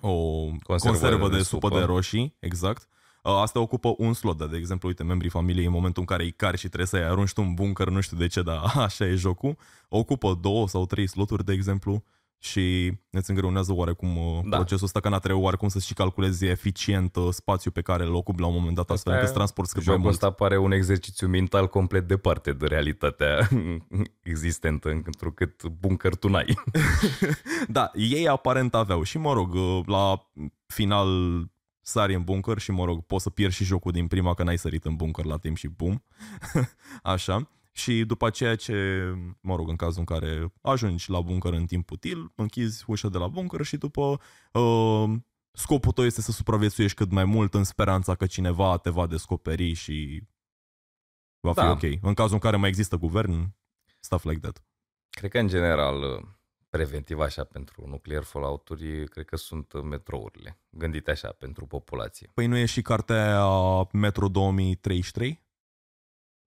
[0.00, 1.78] o conservă, conservă de, de supă, supă.
[1.78, 2.88] de roșii, exact.
[3.22, 6.32] Asta ocupă un slot, dar de exemplu, uite, membrii familiei în momentul în care îi
[6.32, 9.14] cari și trebuie să-i arunci tu un bunker, nu știu de ce, dar așa e
[9.14, 9.56] jocul,
[9.88, 12.04] ocupă două sau trei sloturi, de exemplu,
[12.38, 14.56] și îți îngreunează oarecum uh, da.
[14.56, 18.40] procesul ăsta, că n-a trebuit oarecum să-și calculezi eficient uh, spațiul pe care îl ocupi
[18.40, 22.08] la un moment dat, astfel încât transporti cât Jocul ăsta pare un exercițiu mental complet
[22.08, 23.48] departe de realitatea
[24.32, 26.54] existentă, întrucât bunker tu n-ai.
[27.68, 30.30] da, ei aparent aveau și mă rog, uh, la
[30.66, 31.08] final
[31.80, 34.58] sari în bunker și, mă rog, poți să pierzi și jocul din prima că n-ai
[34.58, 36.04] sărit în bunker la timp și bum.
[37.02, 37.48] Așa.
[37.78, 39.02] Și după aceea ce,
[39.40, 43.18] mă rog, în cazul în care ajungi la bunker în timp util, închizi ușa de
[43.18, 44.20] la bunker și după
[44.52, 45.10] uh,
[45.52, 49.72] scopul tău este să supraviețuiești cât mai mult în speranța că cineva te va descoperi
[49.72, 50.22] și
[51.40, 51.70] va fi da.
[51.70, 51.82] ok.
[52.02, 53.54] În cazul în care mai există guvern,
[54.00, 54.64] stuff like that.
[55.10, 56.28] Cred că în general
[56.68, 62.30] preventiv așa pentru nuclear fallout-uri, cred că sunt metrourile, gândite așa pentru populație.
[62.34, 63.42] Păi nu e și cartea
[63.92, 65.46] Metro 2033?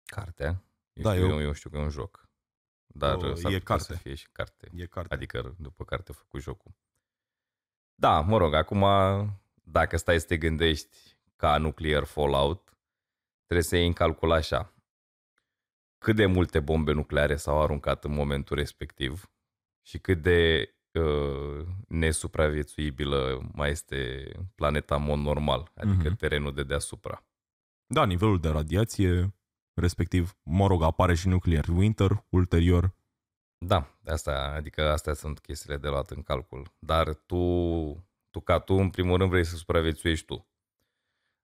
[0.06, 0.64] Cartea?
[0.94, 1.42] Eu, da, știu, eu...
[1.42, 2.30] eu știu că e un joc.
[2.86, 3.84] Dar o, s-ar e carte.
[3.84, 4.70] să fie și carte.
[4.74, 5.14] E carte.
[5.14, 6.72] Adică după carte a făcut jocul.
[7.96, 8.86] Da, mă rog, acum
[9.64, 10.98] dacă stai să te gândești
[11.36, 12.78] ca nuclear fallout,
[13.46, 14.74] trebuie să iei în calcul așa.
[15.98, 19.34] Cât de multe bombe nucleare s-au aruncat în momentul respectiv,
[19.86, 26.18] și cât de uh, nesupraviețuibilă mai este planeta în mod normal, adică uh-huh.
[26.18, 27.26] terenul de deasupra.
[27.86, 29.34] Da, nivelul de radiație,
[29.74, 32.94] respectiv, mă rog, apare și nuclear winter ulterior.
[33.58, 36.72] Da, asta, adică astea sunt chestiile de luat în calcul.
[36.80, 37.38] Dar tu,
[38.30, 40.48] tu ca tu, în primul rând, vrei să supraviețuiești tu.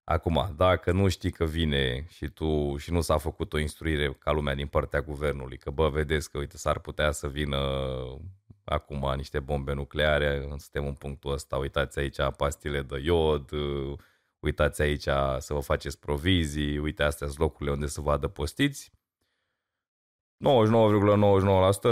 [0.04, 4.32] Acum, dacă nu știi că vine și tu și nu s-a făcut o instruire ca
[4.32, 7.58] lumea din partea guvernului, că bă, vedeți că uite s-ar putea să vină
[8.63, 13.50] acum niște bombe nucleare, suntem în punctul ăsta, uitați aici pastile de iod,
[14.39, 18.91] uitați aici să vă faceți provizii, uite astea sunt locurile unde să vă adăpostiți.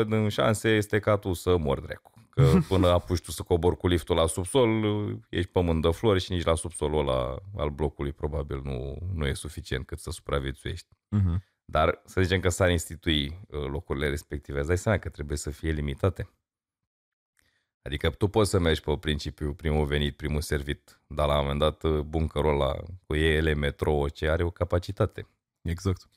[0.03, 2.11] 99,99% din șanse este ca tu să mori dracu.
[2.29, 4.83] Că până apuci tu să cobori cu liftul la subsol,
[5.29, 9.33] ești pământ de flori și nici la subsolul ăla al blocului probabil nu, nu e
[9.33, 10.87] suficient cât să supraviețuiești.
[11.15, 11.55] Uh-huh.
[11.65, 15.49] Dar să zicem că s-ar institui uh, locurile respective, îți dai seama că trebuie să
[15.49, 16.29] fie limitate.
[17.87, 21.59] Adică tu poți să mergi pe principiu primul venit, primul servit, dar la un moment
[21.59, 25.27] dat uh, buncărul ăla cu ele, metro, ce are o capacitate.
[25.61, 26.09] Exact.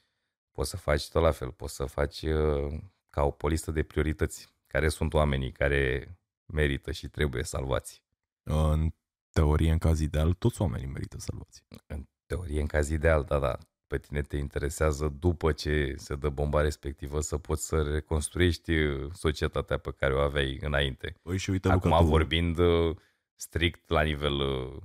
[0.50, 2.78] Poți să faci tot la fel, poți să faci uh,
[3.10, 6.14] ca o polistă de priorități care sunt oamenii care
[6.52, 8.02] merită și trebuie salvați?
[8.42, 8.90] În
[9.32, 11.64] teorie, în caz ideal, toți oamenii merită salvați.
[11.86, 13.58] În teorie, în caz ideal, da, da.
[13.90, 18.72] Pe tine te interesează după ce se dă bomba respectivă să poți să reconstruiești
[19.12, 21.16] societatea pe care o aveai înainte.
[21.22, 22.04] Păi și uite, Acum tu...
[22.04, 22.96] vorbind uh,
[23.34, 24.82] strict la nivel, uh,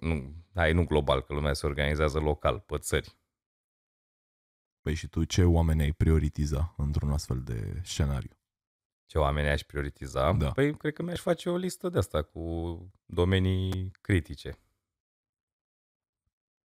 [0.00, 3.16] nu, hai, nu global, că lumea se organizează local, pe țări.
[4.80, 8.36] Păi și tu ce oameni ai prioritiza într-un astfel de scenariu?
[9.06, 10.50] ce oameni aș prioritiza, da.
[10.50, 14.58] păi cred că mi-aș face o listă de asta cu domenii critice.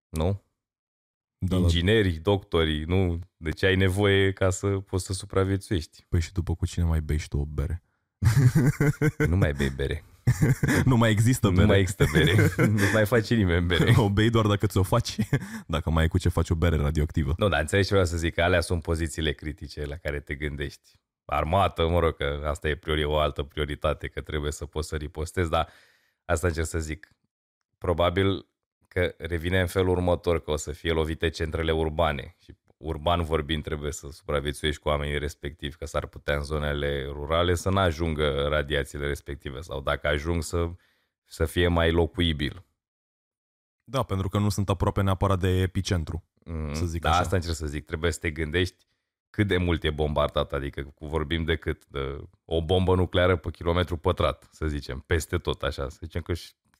[0.09, 0.42] Nu?
[1.44, 2.20] Da, Inginerii, da.
[2.22, 3.18] doctorii, nu?
[3.37, 6.05] De ce ai nevoie ca să poți să supraviețuiești?
[6.09, 7.83] Păi și după cu cine mai bei și tu o bere?
[9.28, 10.05] nu mai bei bere.
[10.85, 11.61] nu mai există bere.
[11.61, 12.52] Nu mai există bere.
[12.66, 13.94] nu mai face nimeni bere.
[13.96, 15.16] O bei doar dacă ți-o faci,
[15.66, 17.35] dacă mai ai cu ce faci o bere radioactivă.
[17.37, 20.35] Nu, dar înțelegi ce vreau să zic, că alea sunt pozițiile critice la care te
[20.35, 20.90] gândești
[21.24, 24.96] armată, mă rog, că asta e priori, o altă prioritate, că trebuie să poți să
[24.96, 25.68] ripostezi, dar
[26.24, 27.12] asta încerc să zic.
[27.78, 28.46] Probabil
[28.92, 33.62] că revine în felul următor, că o să fie lovite centrele urbane și urban vorbind
[33.62, 38.46] trebuie să supraviețuiești cu oamenii respectivi, că s-ar putea în zonele rurale să nu ajungă
[38.48, 40.70] radiațiile respective sau dacă ajung să,
[41.24, 42.64] să fie mai locuibil.
[43.85, 47.18] Da, pentru că nu sunt aproape neapărat de epicentru, mm, să zic da, așa.
[47.18, 47.85] asta încerc să zic.
[47.85, 48.87] Trebuie să te gândești
[49.31, 53.50] cât de mult e bombardat, adică cu vorbim de cât, de o bombă nucleară pe
[53.50, 56.33] kilometru pătrat, să zicem, peste tot așa, să zicem că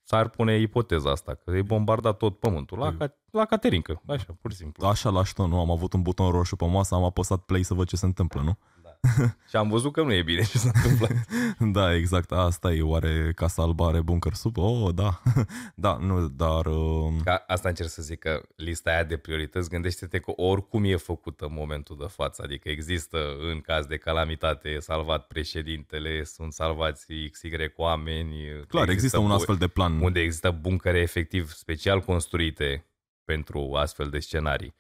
[0.03, 4.51] s-ar pune ipoteza asta, că e bombardat tot pământul, la, ca, la Caterincă, așa, pur
[4.51, 4.87] și simplu.
[4.87, 7.87] Așa la nu am avut un buton roșu pe masă, am apăsat play să văd
[7.87, 8.59] ce se întâmplă, nu?
[9.03, 9.25] Da.
[9.49, 11.11] și am văzut că nu e bine ce s-a întâmplat.
[11.77, 14.57] da, exact, asta e, oare Casa Albă are bunker sub?
[14.57, 15.23] Oh, da,
[15.75, 16.67] da, nu, dar...
[16.67, 17.13] Uh...
[17.25, 21.45] Ca asta încerc să zic că lista aia de priorități, gândește-te că oricum e făcută
[21.45, 23.19] în momentul de față, adică există
[23.51, 28.35] în caz de calamitate, e salvat președintele, sunt salvați XY oameni.
[28.69, 30.01] Clar, există, există un astfel de plan.
[30.01, 32.87] Unde există buncăre efectiv special construite
[33.25, 34.75] pentru astfel de scenarii.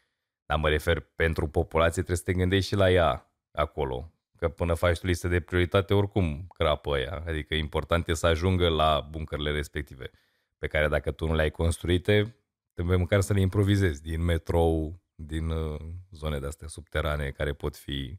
[0.46, 4.11] Dar mă refer, pentru populație trebuie să te gândești și la ea acolo.
[4.42, 7.22] Că până faci tu listă de prioritate, oricum crapă ea.
[7.26, 10.10] Adică important e să ajungă la buncările respective,
[10.58, 12.36] pe care dacă tu nu le-ai construite,
[12.72, 18.18] trebuie măcar să le improvizezi din metrou, din uh, zone de-astea subterane care pot fi,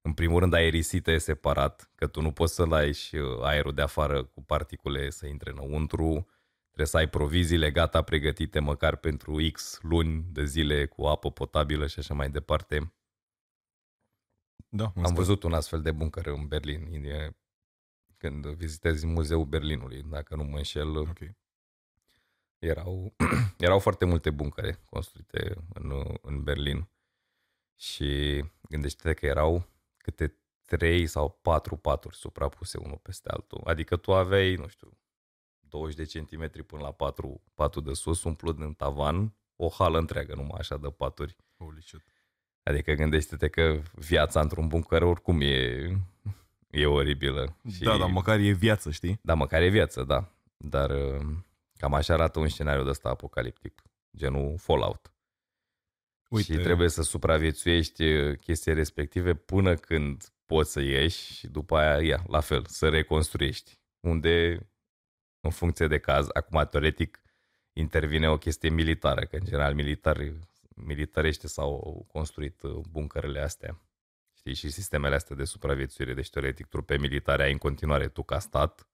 [0.00, 4.24] în primul rând, aerisite separat, că tu nu poți să lași uh, aerul de afară
[4.24, 6.26] cu particule să intre înăuntru,
[6.66, 11.86] trebuie să ai proviziile gata pregătite măcar pentru X luni de zile cu apă potabilă
[11.86, 12.92] și așa mai departe.
[14.68, 17.36] Da, Am văzut un astfel de buncăr în Berlin, e,
[18.16, 20.96] când vizitezi Muzeul Berlinului, dacă nu mă înșel.
[20.96, 21.36] Okay.
[22.58, 23.14] Erau,
[23.58, 26.88] erau foarte multe buncăre construite în, în Berlin
[27.76, 33.60] și gândește că erau câte trei sau patru paturi suprapuse unul peste altul.
[33.64, 34.98] Adică tu aveai, nu știu,
[35.60, 40.34] 20 de centimetri până la 4 patul de sus, umplut în tavan, o hală întreagă
[40.34, 41.36] numai așa de paturi.
[41.58, 42.04] Holy shit.
[42.62, 45.90] Adică gândește-te că viața într-un buncăr oricum e,
[46.70, 47.56] e oribilă.
[47.72, 49.18] Și, da, dar măcar e viață, știi?
[49.22, 50.32] Da, măcar e viață, da.
[50.56, 51.26] Dar uh,
[51.76, 53.82] cam așa arată un scenariu de ăsta apocaliptic,
[54.16, 55.12] genul Fallout.
[56.28, 56.52] Uite.
[56.52, 62.02] Și trebuie să supraviețuiești uh, chestii respective până când poți să ieși și după aia,
[62.02, 63.78] ia, la fel, să reconstruiești.
[64.00, 64.66] Unde,
[65.40, 67.22] în funcție de caz, acum teoretic
[67.72, 70.34] intervine o chestie militară, că în general militari
[70.84, 73.80] militarește s-au construit uh, buncărele astea.
[74.36, 76.14] Știi, și sistemele astea de supraviețuire.
[76.14, 78.88] Deci, teoretic, trupe militare ai în continuare tu ca stat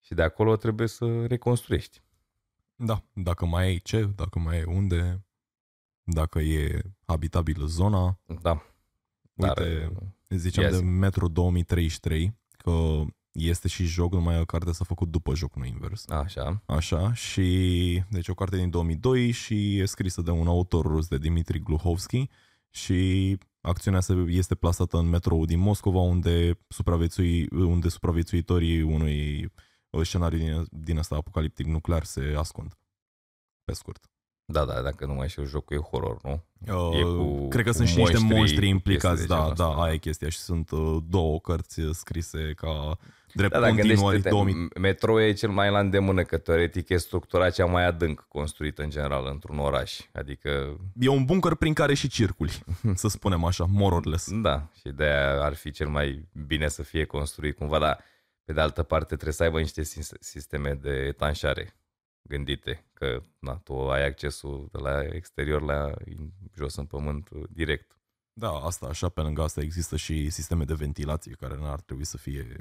[0.00, 2.02] și de acolo trebuie să reconstruiești.
[2.74, 5.26] Da, dacă mai ai ce, dacă mai ai unde,
[6.02, 8.20] dacă e habitabilă zona.
[8.42, 8.62] Da.
[9.34, 13.04] Uite, Dar, uh, ziceam de Metro 2033, că
[13.38, 16.08] este și joc, numai o carte s-a făcut după joc, nu invers.
[16.08, 16.62] Așa.
[16.66, 21.18] Așa, și deci o carte din 2002 și e scrisă de un autor rus, de
[21.18, 22.28] Dimitri Gluhovski
[22.70, 29.52] și acțiunea se, este plasată în metrou din Moscova, unde, supraviețui, unde supraviețuitorii unui
[30.02, 32.78] scenariu din, din ăsta apocaliptic nuclear se ascund.
[33.64, 34.10] Pe scurt.
[34.52, 36.44] Da, da, dacă nu mai știu, jocul e horror, nu?
[36.58, 39.96] Uh, e cu, cred că cu sunt și niște monștri implicați, da, da, aia e
[39.96, 42.98] chestia și sunt uh, două cărți scrise ca
[43.34, 44.68] drept da, continuări 2000.
[44.80, 48.90] Metro e cel mai la îndemână, că teoretic e structura cea mai adânc construită în
[48.90, 50.00] general într-un oraș.
[50.12, 50.80] Adică...
[51.00, 52.62] E un bunker prin care și circuli,
[52.94, 54.30] să spunem așa, more or less.
[54.40, 57.98] Da, și de aia ar fi cel mai bine să fie construit cumva, dar
[58.44, 59.82] pe de altă parte trebuie să aibă niște
[60.20, 61.74] sisteme de etanșare
[62.28, 65.94] gândite, că na, tu ai accesul de la exterior la
[66.54, 67.98] jos în pământ direct.
[68.32, 72.04] Da, asta așa, pe lângă asta există și sisteme de ventilație care nu ar trebui
[72.04, 72.60] să fie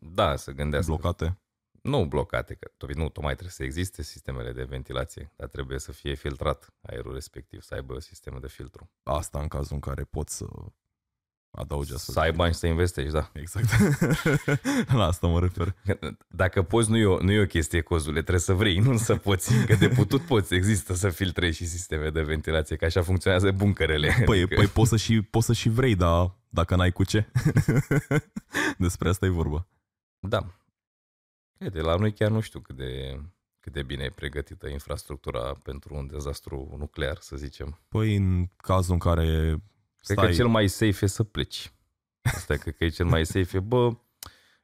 [0.00, 0.90] da, să gândească.
[0.92, 1.38] blocate.
[1.82, 6.14] Nu blocate, că nu, tocmai trebuie să existe sistemele de ventilație, dar trebuie să fie
[6.14, 8.90] filtrat aerul respectiv, să aibă sisteme de filtru.
[9.02, 10.46] Asta în cazul în care poți să
[11.56, 12.14] adaugi astfel.
[12.14, 13.30] Să ai bani să investești, da.
[13.32, 13.68] Exact.
[14.98, 15.74] La asta mă refer.
[16.28, 19.16] Dacă poți, nu e o, nu e o chestie cozule, trebuie să vrei, nu să
[19.16, 19.64] poți.
[19.66, 24.14] Că de putut poți, există să filtrezi și sisteme de ventilație, că așa funcționează buncărele.
[24.24, 24.54] Păi, adică...
[24.54, 27.26] păi poți, să și, poți să și vrei, dar dacă n-ai cu ce.
[28.78, 29.66] Despre asta e vorba.
[30.18, 30.46] Da.
[31.58, 33.20] De la noi chiar nu știu cât de,
[33.60, 37.80] cât de bine e pregătită infrastructura pentru un dezastru nuclear, să zicem.
[37.88, 39.56] Păi în cazul în care
[40.06, 40.26] Cred Stai.
[40.30, 41.72] că cel mai safe e să pleci.
[42.22, 43.58] Asta cred că e cel mai safe.
[43.60, 43.90] Bă,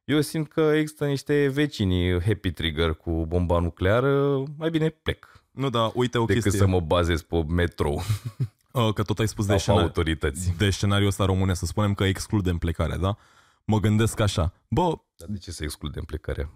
[0.04, 5.44] eu simt că există niște vecini happy trigger cu bomba nucleară, mai bine plec.
[5.50, 6.60] Nu, da, uite o decât chestie.
[6.60, 8.02] să mă bazez pe metrou.
[8.94, 10.52] Că tot ai spus de, scenari- autorități.
[10.58, 13.16] de scenariul ăsta române, să spunem că excludem plecarea, da?
[13.64, 14.98] Mă gândesc așa, bă...
[15.16, 16.50] Dar de ce să excludem plecarea?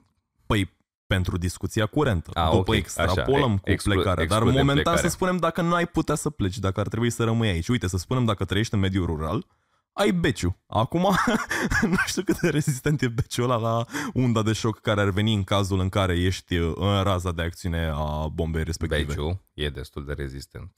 [0.46, 0.76] Păi
[1.07, 2.31] pentru discuția curentă.
[2.35, 4.27] A, După okay, extrapolăm așa, cu exclu, plecarea.
[4.27, 5.00] Dar momentan plecarea.
[5.00, 7.69] să spunem dacă nu ai putea să pleci, dacă ar trebui să rămâi aici.
[7.69, 9.46] Uite, să spunem dacă trăiești în mediul rural,
[9.92, 10.63] ai beciu.
[10.67, 11.00] Acum,
[11.90, 15.35] nu știu cât de rezistent e beciul ăla la unda de șoc care ar veni
[15.35, 19.02] în cazul în care ești în raza de acțiune a bombei respective.
[19.02, 20.73] Beciu e destul de rezistent.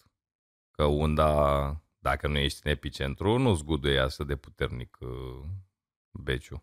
[0.71, 5.09] Că unda, dacă nu ești în epicentru, nu zguduie astfel de puternic uh,
[6.11, 6.63] beciu.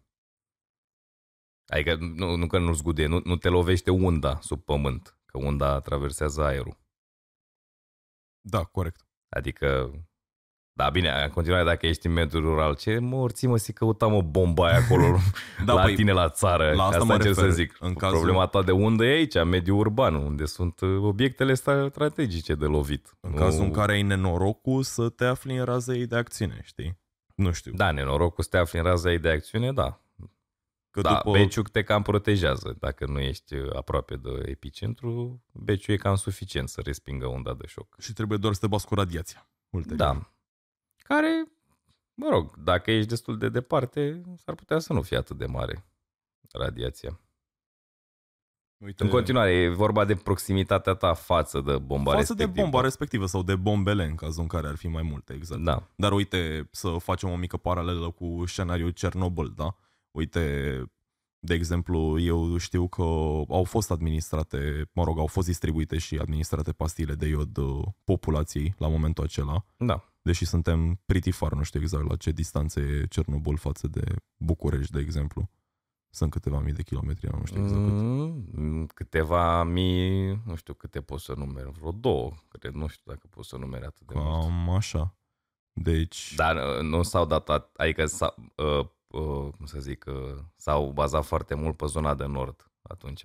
[1.67, 5.79] Adică nu, nu că nu zgude, nu, nu te lovește unda sub pământ, că unda
[5.79, 6.77] traversează aerul.
[8.41, 9.05] Da, corect.
[9.29, 9.91] Adică
[10.77, 14.21] Da, bine, în continuare, dacă ești în mediul rural, ce morții mă, să căutam o
[14.23, 15.17] bombă aia acolo
[15.65, 16.73] Da, la păi, tine la țară.
[16.73, 17.49] la asta Ca mă încerc refer.
[17.49, 17.77] să zic.
[17.79, 21.87] În cazul- Problema ta de unde e aici, mediul urban, unde sunt uh, obiectele sta-
[21.89, 23.17] strategice de lovit.
[23.19, 26.59] În Nu- cazul în care ai nenorocul să te afli în raza ei de acțiune,
[26.63, 26.99] știi?
[27.35, 27.71] Nu știu.
[27.73, 29.99] Da, nenorocul să te afli în raza ei de acțiune, da.
[30.95, 31.31] Că Da, după...
[31.31, 32.75] beciul te cam protejează.
[32.79, 37.67] Dacă nu ești uh, aproape de epicentru, beciul e cam suficient să respingă unda de
[37.67, 37.95] șoc.
[37.99, 39.49] Și trebuie doar să te bați cu radiația.
[39.69, 39.97] Ulterior.
[39.97, 40.31] Da.
[40.97, 41.47] Care,
[42.13, 45.85] mă rog, dacă ești destul de departe, s-ar putea să nu fie atât de mare
[46.51, 47.19] radiația.
[48.77, 52.61] Uite, În continuare, e vorba de proximitatea ta față de bomba față de respectivă.
[52.67, 55.61] bomba respectivă sau de bombele în cazul în care ar fi mai multe, exact.
[55.63, 55.87] Da.
[55.95, 59.75] Dar uite, să facem o mică paralelă cu scenariul Cernobâl, da?
[60.15, 60.83] Uite,
[61.39, 63.01] de exemplu, eu știu că
[63.49, 68.73] au fost administrate, mă rog, au fost distribuite și administrate pastile de iod uh, populației
[68.77, 70.03] la momentul acela, Da.
[70.21, 74.03] deși suntem pretty far, nu știu exact la ce distanță e Cernobâl față de
[74.37, 75.49] București, de exemplu.
[76.09, 77.93] Sunt câteva mii de kilometri, nu știu exact cât.
[78.57, 83.27] Mm, câteva mii, nu știu câte pot să numeri, vreo două, cred, nu știu dacă
[83.29, 84.41] pot să numeri atât de mult.
[84.41, 85.17] Cam așa.
[85.73, 88.87] Deci, Dar uh, nu s-au dat, at- adică, s-a, uh, uh,
[89.57, 93.23] cum să zic, uh, s-au bazat foarte mult pe zona de nord atunci.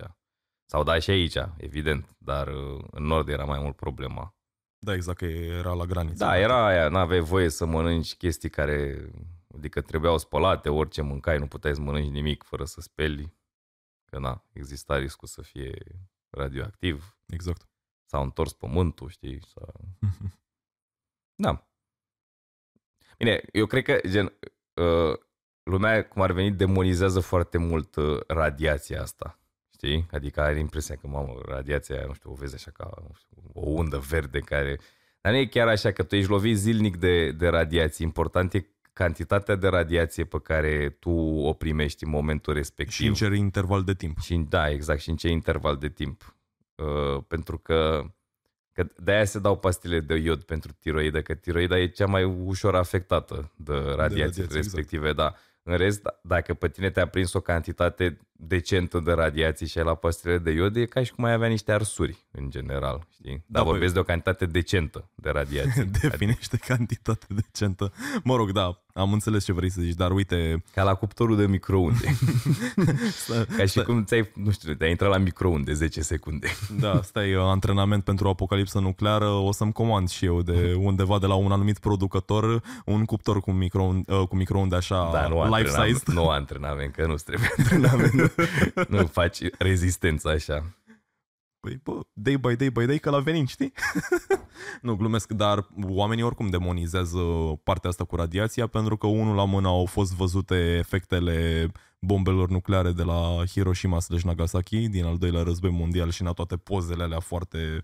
[0.65, 4.35] S-au dat și aici, evident, dar uh, în nord era mai mult problema.
[4.79, 6.23] da, exact că era la graniță.
[6.25, 9.09] Da, era aia, n-aveai voie să mănânci chestii care,
[9.55, 13.33] adică trebuiau spălate, orice mâncai, nu puteai să mănânci nimic fără să speli,
[14.05, 15.77] că na, exista riscul să fie
[16.29, 17.67] radioactiv, Exact.
[18.05, 19.65] s-a întors pământul, știi, s-a...
[21.35, 21.67] Da.
[23.17, 24.33] Bine, eu cred că, gen,
[24.73, 25.17] uh,
[25.63, 29.39] lumea, cum ar veni, demonizează foarte mult uh, radiația asta.
[29.73, 30.07] Știi?
[30.11, 33.37] Adică are impresia că, mamă, radiația aia, nu știu, o vezi așa ca nu știu,
[33.53, 34.79] o undă verde care...
[35.21, 38.05] Dar nu e chiar așa, că tu ești lovit zilnic de, de radiație.
[38.05, 41.09] Important e cantitatea de radiație pe care tu
[41.43, 42.95] o primești în momentul respectiv.
[42.95, 44.19] Și în ce interval de timp.
[44.19, 46.35] Și, da, exact, și în ce interval de timp.
[46.75, 48.03] Uh, pentru că,
[48.73, 52.75] că de-aia se dau pastile de iod pentru tiroidă, că tiroida e cea mai ușor
[52.75, 55.17] afectată de radiații radiație, respective, exact.
[55.17, 55.35] da.
[55.63, 59.83] În rest, d- dacă pe tine te-a prins o cantitate decentă de radiații și ai
[59.83, 63.43] la pastile de iod, e ca și cum ai avea niște arsuri, în general, știi?
[63.47, 65.83] Dar Da, vorbesc păi- de o cantitate decentă de radiații.
[66.01, 67.93] Definește cantitate decentă.
[68.23, 70.63] Mă rog, da, am înțeles ce vrei să zici, dar uite...
[70.73, 72.15] Ca la cuptorul de microunde.
[73.57, 76.47] Ca și cum ți-ai, nu știu, te-ai intrat la microunde 10 secunde.
[76.79, 79.25] Da, asta e antrenament pentru apocalipsă nucleară.
[79.27, 83.51] O să-mi comand și eu de undeva de la un anumit producător un cuptor cu,
[83.51, 83.93] micro,
[84.29, 86.13] cu microunde așa Da, nu life antrenament, size.
[86.13, 88.30] nu antrenament, că nu-ți trebuie antrenament.
[88.75, 90.75] Nu, nu faci rezistență așa.
[91.59, 93.73] Păi, bă, day by day by day că la venin, știi?
[94.81, 97.19] nu, glumesc, dar oamenii oricum demonizează
[97.63, 102.91] partea asta cu radiația pentru că unul la mână au fost văzute efectele bombelor nucleare
[102.91, 107.19] de la Hiroshima slash Nagasaki din al doilea război mondial și în toate pozele alea
[107.19, 107.83] foarte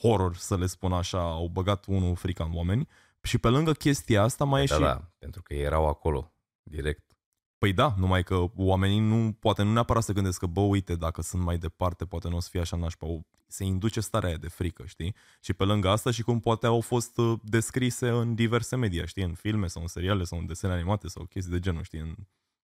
[0.00, 2.88] horror, să le spun așa, au băgat unul frica în oameni.
[3.22, 4.80] Și pe lângă chestia asta mai e Da, și...
[4.80, 6.32] da, pentru că erau acolo,
[6.62, 7.13] direct.
[7.58, 11.22] Păi da, numai că oamenii nu, poate nu neapărat să gândesc că, bă, uite, dacă
[11.22, 13.06] sunt mai departe, poate nu o să fie așa nașpa.
[13.06, 15.14] O- Se induce starea aia de frică, știi?
[15.40, 19.22] Și pe lângă asta și cum poate au fost uh, descrise în diverse media, știi?
[19.22, 21.98] În filme sau în seriale sau în desene animate sau chestii de genul, știi?
[21.98, 22.14] În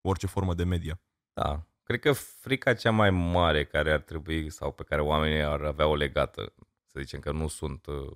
[0.00, 1.00] orice formă de media.
[1.32, 1.64] Da.
[1.82, 5.86] Cred că frica cea mai mare care ar trebui sau pe care oamenii ar avea
[5.86, 6.54] o legată,
[6.86, 8.12] să zicem că nu sunt uh,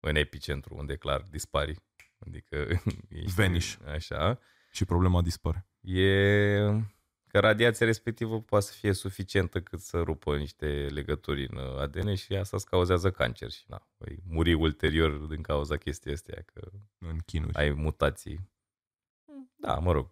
[0.00, 1.76] în epicentru unde clar dispari,
[2.18, 2.56] adică
[3.08, 3.74] ești Vanish.
[3.94, 4.38] Așa.
[4.70, 5.66] Și problema dispare.
[5.80, 6.82] e
[7.26, 12.34] că radiația respectivă poate să fie suficientă cât să rupă niște legături în ADN și
[12.34, 17.18] asta îți cauzează cancer și na, vei muri ulterior din cauza chestii astea, că În
[17.18, 17.54] chinuri.
[17.54, 18.50] ai mutații.
[19.56, 20.10] Da, mă rog,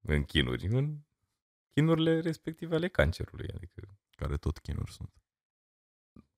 [0.00, 0.96] în chinuri, în
[1.74, 5.12] chinurile respective ale cancerului, adică Care tot chinuri sunt.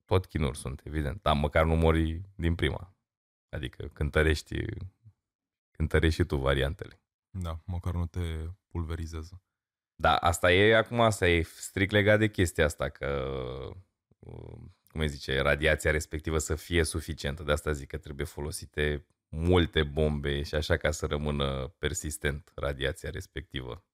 [0.04, 2.94] tot chinuri sunt, evident, dar măcar nu mori din prima.
[3.48, 4.64] Adică cântărești,
[5.70, 6.98] cântărești și tu variantele.
[7.40, 8.20] Da, măcar nu te
[8.68, 9.42] pulverizează.
[9.94, 13.28] Da, asta e acum, asta e strict legat de chestia asta, că,
[14.18, 14.56] uh,
[14.88, 17.42] cum îi zice, radiația respectivă să fie suficientă.
[17.42, 23.10] De asta zic că trebuie folosite multe bombe și așa ca să rămână persistent radiația
[23.10, 23.84] respectivă.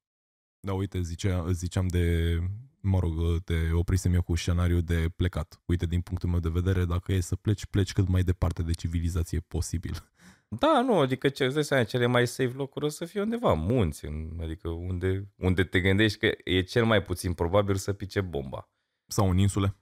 [0.61, 2.37] Da, uite, zicea, ziceam de,
[2.81, 5.63] mă rog, te oprisem eu cu scenariul de plecat.
[5.67, 8.73] Uite, din punctul meu de vedere, dacă e să pleci, pleci cât mai departe de
[8.73, 10.11] civilizație posibil.
[10.59, 13.53] Da, nu, adică ce, îți dai seama, cele mai safe locuri o să fie undeva,
[13.53, 17.93] în munți, în, adică unde, unde te gândești că e cel mai puțin probabil să
[17.93, 18.71] pice bomba.
[19.07, 19.77] Sau în insule,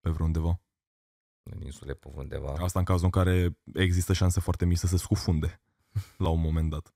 [0.00, 0.60] pe vreundeva.
[1.42, 2.52] În insule pe undeva.
[2.52, 5.62] Asta în cazul în care există șanse foarte mici să se scufunde.
[6.24, 6.94] la un moment dat.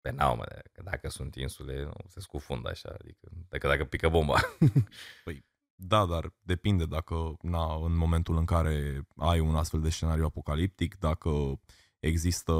[0.00, 4.08] Pe n-au, mă, că dacă sunt insule, nu, se scufundă așa, adică dacă, dacă pică
[4.08, 4.40] bomba.
[5.78, 10.98] Da, dar depinde dacă, na, în momentul în care ai un astfel de scenariu apocaliptic,
[10.98, 11.60] dacă
[11.98, 12.52] există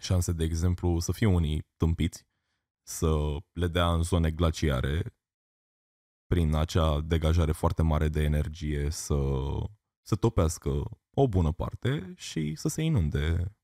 [0.00, 2.26] șanse, de exemplu, să fie unii tâmpiți,
[2.82, 5.14] să le dea în zone glaciare,
[6.26, 9.18] prin acea degajare foarte mare de energie, să,
[10.02, 13.56] să topească o bună parte și să se inunde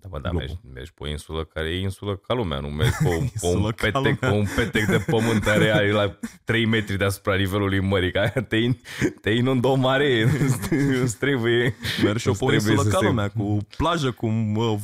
[0.00, 2.96] da, bă, da, mergi, mergi pe o insulă care e insulă ca lumea, nu mergi
[3.02, 6.96] pe, un, pe, un, petec, pe un petec de pământ care are la 3 metri
[6.96, 8.80] deasupra nivelului mării, ca te, in,
[9.20, 10.22] te inundă o mare,
[11.02, 11.74] îți trebuie...
[12.04, 13.04] Mergi pe o insulă ca se...
[13.04, 14.28] lumea, cu plajă, cu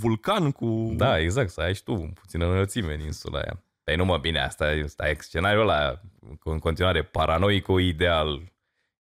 [0.01, 0.93] vulcan, cu...
[0.97, 3.63] Da, exact, să ai și tu puțină înălțime în insula aia.
[3.85, 6.01] Păi nu mă, bine, asta, asta e scenariul ăla,
[6.45, 8.52] în continuare, paranoico-ideal,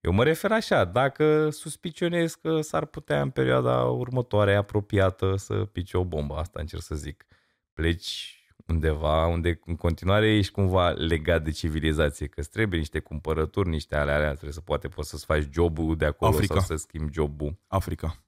[0.01, 5.97] eu mă refer așa, dacă suspicionez că s-ar putea în perioada următoare apropiată să pice
[5.97, 7.25] o bombă, asta încerc să zic.
[7.73, 8.35] Pleci
[8.67, 14.15] undeva unde în continuare ești cumva legat de civilizație, că trebuie niște cumpărături, niște alea,
[14.15, 16.53] alea trebuie să poate poți să-ți faci jobul de acolo Africa.
[16.53, 17.59] sau să schimbi jobul.
[17.67, 18.23] Africa.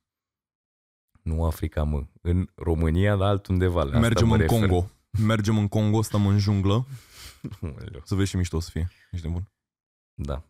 [1.22, 2.04] Nu Africa, mă.
[2.22, 3.82] În România, dar altundeva.
[3.82, 4.60] Asta Mergem în refer.
[4.60, 4.90] Congo.
[5.10, 6.86] Mergem în Congo, stăm în junglă.
[8.04, 8.88] să vezi și mișto o să fie.
[9.12, 9.52] Ești nebun?
[10.14, 10.44] Da.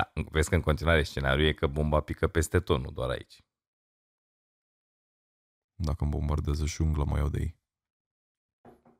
[0.00, 3.44] Da, vezi că în continuare scenariul e că bomba pică peste tot, nu doar aici.
[5.74, 7.58] Dacă îmi bombardează jungla, mai iau de ei.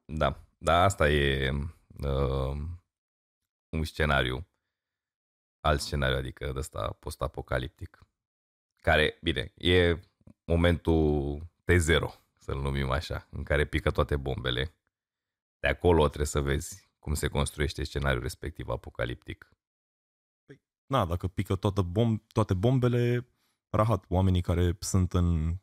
[0.04, 1.50] Da, da, asta e
[2.02, 2.56] uh,
[3.68, 4.48] un scenariu.
[5.60, 7.98] Alt scenariu, adică de ăsta post-apocaliptic.
[8.82, 10.00] Care, bine, e
[10.44, 14.74] momentul T0, să-l numim așa, în care pică toate bombele.
[15.58, 19.54] De acolo trebuie să vezi cum se construiește scenariul respectiv apocaliptic
[20.90, 23.28] na, dacă pică toată bom- toate bombele,
[23.70, 25.56] rahat, oamenii care sunt în,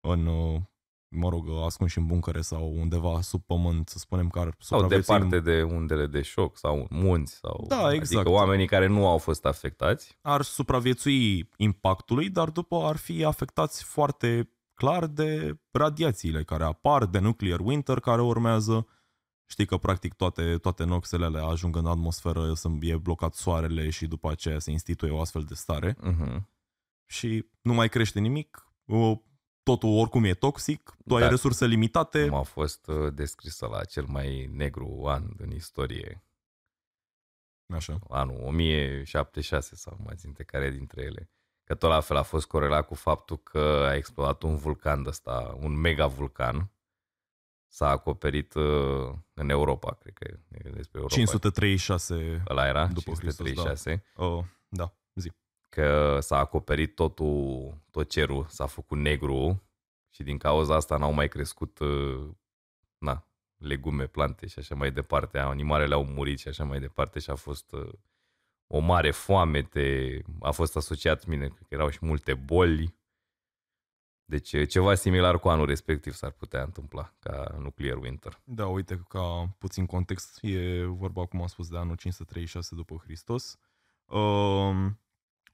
[0.00, 0.60] în uh,
[1.08, 5.40] mă rog, ascunși în buncăre sau undeva sub pământ, să spunem că ar Sau departe
[5.40, 7.34] de undele de șoc sau munți.
[7.34, 8.20] Sau, da, exact.
[8.20, 10.18] Adică oamenii care nu au fost afectați.
[10.20, 17.18] Ar supraviețui impactului, dar după ar fi afectați foarte clar de radiațiile care apar, de
[17.18, 18.86] nuclear winter care urmează
[19.54, 24.06] Știi că practic toate, toate noxele alea ajung în atmosferă, să e blocat soarele și
[24.06, 25.96] după aceea se instituie o astfel de stare.
[25.96, 26.42] Uh-huh.
[27.06, 28.72] Și nu mai crește nimic,
[29.62, 32.28] totul oricum e toxic, tu ai resurse limitate.
[32.28, 36.24] Cum a fost uh, descrisă la cel mai negru an în istorie.
[37.74, 37.98] Așa.
[38.08, 41.30] Anul 1076 sau mai ținte care dintre ele.
[41.64, 45.56] Că tot la fel a fost corelat cu faptul că a explodat un vulcan ăsta,
[45.60, 46.73] un mega vulcan,
[47.74, 51.14] s-a acoperit uh, în Europa, cred că e despre Europa.
[51.14, 52.86] 536 Ăla era?
[52.86, 53.90] După 536.
[53.90, 54.24] Hristos, da.
[54.24, 55.32] Uh, da, zi.
[55.68, 59.62] Că s-a acoperit totul, tot cerul, s-a făcut negru
[60.08, 62.28] și din cauza asta n-au mai crescut uh,
[62.98, 65.38] na, legume, plante și așa mai departe.
[65.38, 67.92] Animalele au murit și așa mai departe și a fost uh,
[68.66, 72.94] o mare foamete, a fost asociat, mine, că erau și multe boli
[74.24, 78.40] deci ceva similar cu anul respectiv s-ar putea întâmpla ca Nuclear Winter.
[78.44, 83.58] Da, uite, ca puțin context, e vorba, cum am spus, de anul 536 după Hristos,
[84.04, 85.00] um,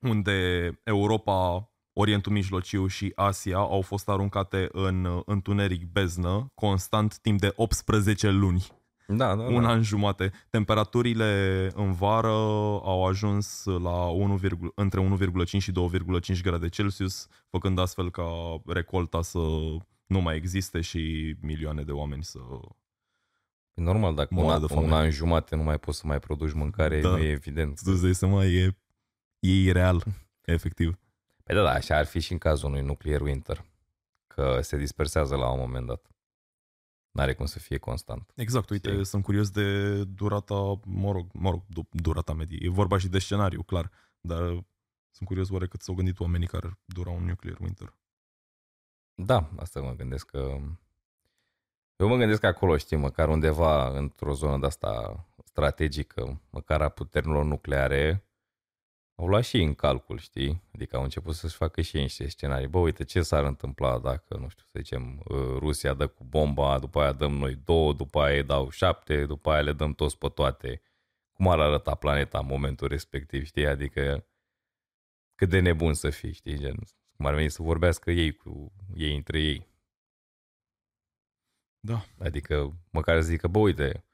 [0.00, 7.52] unde Europa, Orientul Mijlociu și Asia au fost aruncate în întuneric beznă constant timp de
[7.56, 8.79] 18 luni.
[9.16, 9.68] Da, da, un da.
[9.68, 10.32] an jumate.
[10.50, 12.28] Temperaturile în vară
[12.82, 14.38] au ajuns la 1,
[14.74, 19.38] între 1,5 și 2,5 grade Celsius, făcând astfel ca recolta să
[20.06, 22.38] nu mai existe și milioane de oameni să
[23.74, 27.00] E normal, dacă un, de un an jumate nu mai poți să mai produci mâncare,
[27.00, 27.08] da.
[27.08, 27.80] nu e evident.
[27.82, 28.76] Tu îți dai seama, e,
[29.38, 30.02] e ireal,
[30.44, 30.98] efectiv.
[31.44, 33.64] Păi da, da, așa ar fi și în cazul unui nuclear winter,
[34.26, 36.10] că se dispersează la un moment dat.
[37.10, 38.32] N-are cum să fie constant.
[38.34, 39.04] Exact, uite, Știi?
[39.04, 42.58] sunt curios de durata, mă rog, mă rog, durata medie.
[42.62, 43.90] E vorba și de scenariu, clar,
[44.20, 44.64] dar
[45.10, 47.98] sunt curios oare cât s-au gândit oamenii care ar dura un nuclear winter.
[49.14, 50.58] Da, asta mă gândesc că...
[51.96, 56.88] Eu mă gândesc că acolo, știi, măcar undeva într-o zonă de asta strategică, măcar a
[56.88, 58.24] puterilor nucleare,
[59.20, 60.62] au luat și în calcul, știi?
[60.74, 62.66] Adică au început să-și facă și ei niște scenarii.
[62.66, 66.78] Bă, uite, ce s-ar întâmpla dacă, nu știu, să zicem, uh, Rusia dă cu bomba,
[66.78, 70.28] după aia dăm noi două, după aia dau șapte, după aia le dăm toți pe
[70.28, 70.82] toate.
[71.32, 73.66] Cum ar arăta planeta în momentul respectiv, știi?
[73.66, 74.26] Adică
[75.34, 76.58] cât de nebun să fii, știi?
[76.58, 76.76] Gen,
[77.16, 79.68] cum ar veni să vorbească ei cu ei între ei.
[81.80, 82.04] Da.
[82.18, 84.04] Adică măcar să zică, bă, uite,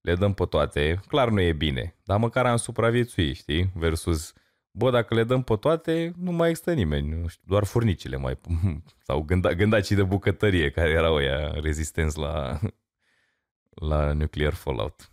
[0.00, 3.70] le dăm pe toate, clar nu e bine, dar măcar am supraviețuit, știi?
[3.74, 4.34] Versus
[4.70, 8.38] bă, dacă le dăm pe toate, nu mai există nimeni, nu știu, doar furnicile mai,
[9.06, 12.60] sau gânda, gândacii de bucătărie care erau ea rezistenți la,
[13.70, 15.10] la nuclear fallout.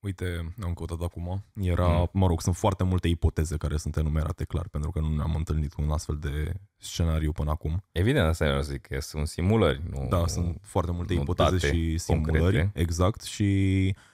[0.00, 1.44] Uite, am căutat acum.
[1.54, 2.08] Era, mm.
[2.12, 5.72] mă rog, sunt foarte multe ipoteze care sunt enumerate clar, pentru că nu ne-am întâlnit
[5.72, 7.84] cu un astfel de scenariu până acum.
[7.92, 9.82] Evident, asta eu zic că sunt simulări.
[9.90, 12.38] Nu, da, sunt foarte multe ipoteze și simulări.
[12.38, 12.70] Concrete.
[12.74, 13.22] Exact.
[13.22, 14.13] Și uh,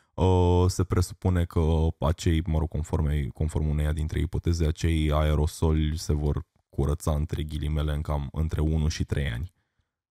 [0.67, 1.61] se presupune că
[1.99, 7.93] acei, mă rog, conform, conform uneia dintre ipoteze, acei aerosoli se vor curăța între ghilimele
[7.93, 9.53] în cam între 1 și 3 ani.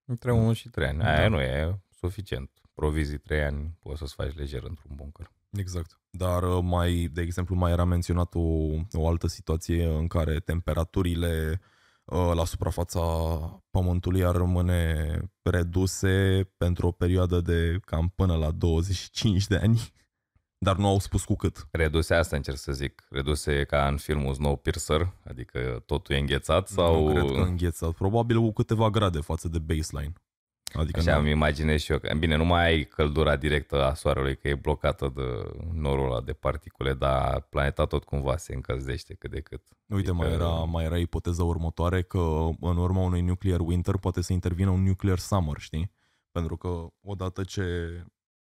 [0.06, 0.97] Între 1 și 3 ani.
[0.97, 1.18] Da.
[1.18, 2.52] Aia nu e suficient.
[2.74, 5.32] Provizii 3 ani poți să-ți faci lejer într-un bunker.
[5.50, 6.00] Exact.
[6.10, 8.39] Dar uh, mai, de exemplu, mai era menționat o,
[8.91, 11.60] o altă situație în care temperaturile uh,
[12.10, 12.99] la suprafața
[13.70, 19.82] Pământului ar rămâne reduse pentru o perioadă de cam până la 25 de ani.
[20.66, 21.68] Dar nu au spus cu cât.
[21.72, 23.07] Reduse asta încerc să zic.
[23.10, 27.07] Reduse ca în filmul Snowpiercer, adică totul e înghețat sau...
[27.07, 27.91] Nu cred că înghețat.
[27.91, 30.14] Probabil cu câteva grade față de baseline.
[30.74, 31.99] Adică Așa îmi imaginez și eu.
[31.99, 35.22] Că, bine, nu mai ai căldura directă a soarelui, că e blocată de
[35.74, 39.61] norul ăla de particule, dar planeta tot cumva se încălzește cât de cât.
[39.86, 40.26] Uite, adică...
[40.26, 44.70] mai, era, mai era ipoteza următoare că în urma unui nuclear winter poate să intervină
[44.70, 45.91] un nuclear summer, știi?
[46.32, 47.63] Pentru că odată ce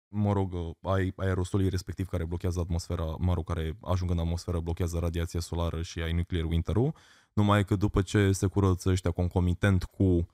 [0.08, 4.98] mă rog, ai aerosolii respectiv care blochează atmosfera, mă rog, care ajung în atmosferă, blochează
[4.98, 6.94] radiația solară și ai nuclear winter-ul,
[7.32, 10.26] numai că după ce se curăță ăștia concomitent cu Uh,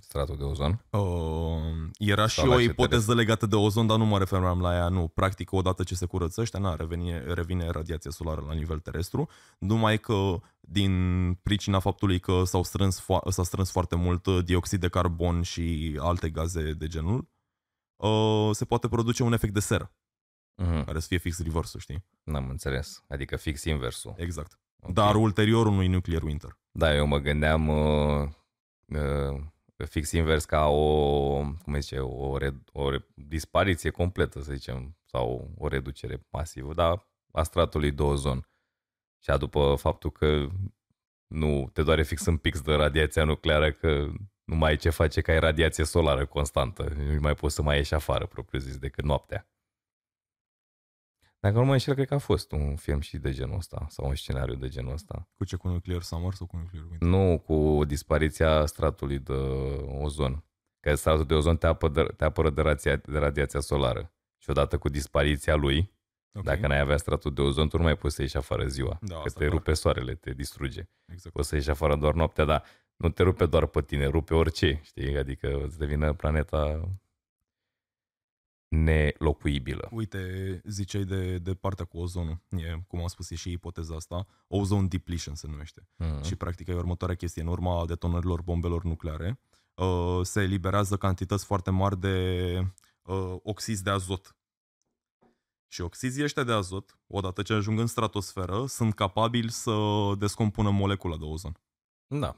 [0.00, 0.84] Stratul de ozon.
[0.90, 1.00] Uh,
[1.98, 4.88] era Sau și o ipoteză legată de ozon, dar nu mă referam la ea.
[4.88, 9.28] Nu, practic, odată ce se curăță ăștia, na, revine, revine radiația solară la nivel terestru,
[9.58, 14.88] numai că din pricina faptului că s-au strâns, fo- s-a strâns foarte mult dioxid de
[14.88, 17.28] carbon și alte gaze de genul,
[17.96, 19.92] uh, se poate produce un efect de seră,
[20.62, 20.84] uh-huh.
[20.84, 22.04] care să fie fix reversul, știi?
[22.22, 23.04] N-am înțeles.
[23.08, 24.14] Adică fix inversul.
[24.16, 24.58] Exact.
[24.80, 24.92] Okay.
[24.94, 26.58] Dar ulterior unui nuclear winter.
[26.70, 28.28] Da, eu mă gândeam uh, uh,
[29.84, 32.36] fix invers ca o, cum zice, o,
[32.72, 38.48] o dispariție completă, să zicem, sau o reducere masivă, dar a stratului de ozon.
[39.22, 40.48] Și a după faptul că
[41.26, 44.12] nu te doare fix în pix de radiația nucleară, că
[44.44, 46.82] nu mai ai ce face ca ai radiație solară constantă.
[46.96, 49.48] Nu mai poți să mai ieși afară, propriu zis, decât noaptea.
[51.40, 54.08] Dacă nu mă înșel, cred că a fost un film și de genul ăsta, sau
[54.08, 55.28] un scenariu de genul ăsta.
[55.36, 57.08] Cu ce, cu Nuclear Summer sau cu Nuclear Winter?
[57.08, 59.32] Nu, cu dispariția stratului de
[60.02, 60.44] ozon.
[60.80, 64.12] Că stratul de ozon te, apă de, te apără de, rația, de radiația solară.
[64.38, 65.92] Și odată cu dispariția lui,
[66.32, 66.54] okay.
[66.54, 68.98] dacă n-ai avea stratul de ozon, tu nu mai poți să ieși afară ziua.
[69.00, 69.50] Da, că te clar.
[69.50, 70.88] rupe soarele, te distruge.
[71.06, 71.34] Exact.
[71.34, 72.64] Poți să ieși afară doar noaptea, dar
[72.96, 75.18] nu te rupe doar pe tine, rupe orice, știi?
[75.18, 76.88] Adică îți devine planeta
[78.68, 79.88] nelocuibilă.
[79.92, 82.40] Uite, ziceai de, de partea cu ozonul.
[82.50, 84.26] E, cum am spus, e și ipoteza asta.
[84.46, 85.88] Ozone depletion se numește.
[86.04, 86.24] Mm-hmm.
[86.24, 87.42] Și practic e următoarea chestie.
[87.42, 89.40] În urma detonărilor bombelor nucleare
[89.74, 92.58] uh, se eliberează cantități foarte mari de
[93.02, 94.36] uh, oxizi de azot.
[95.70, 99.76] Și oxizii ăștia de azot, odată ce ajung în stratosferă, sunt capabili să
[100.18, 101.60] descompună molecula de ozon.
[102.06, 102.36] Da,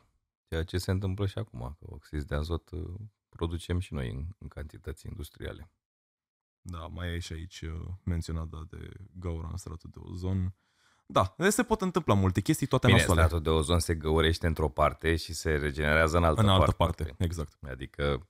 [0.48, 2.94] ceea ce se întâmplă și acum, că oxizi de azot uh,
[3.28, 5.70] producem și noi în, în cantități industriale.
[6.62, 10.54] Da, mai e și aici uh, menționat da, de gaura în stratul de ozon.
[11.06, 13.20] Da, se pot întâmpla multe chestii, toate Bine, nasoale.
[13.20, 16.62] stratul de ozon se găurește într-o parte și se regenerează în altă în parte.
[16.62, 17.14] altă parte.
[17.24, 17.58] Exact.
[17.70, 18.28] Adică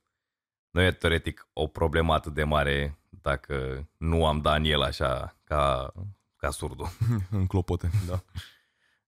[0.69, 5.93] nu e teoretic o problemă atât de mare dacă nu am Daniel așa ca,
[6.35, 6.87] ca surdul.
[7.29, 8.23] în clopote, da.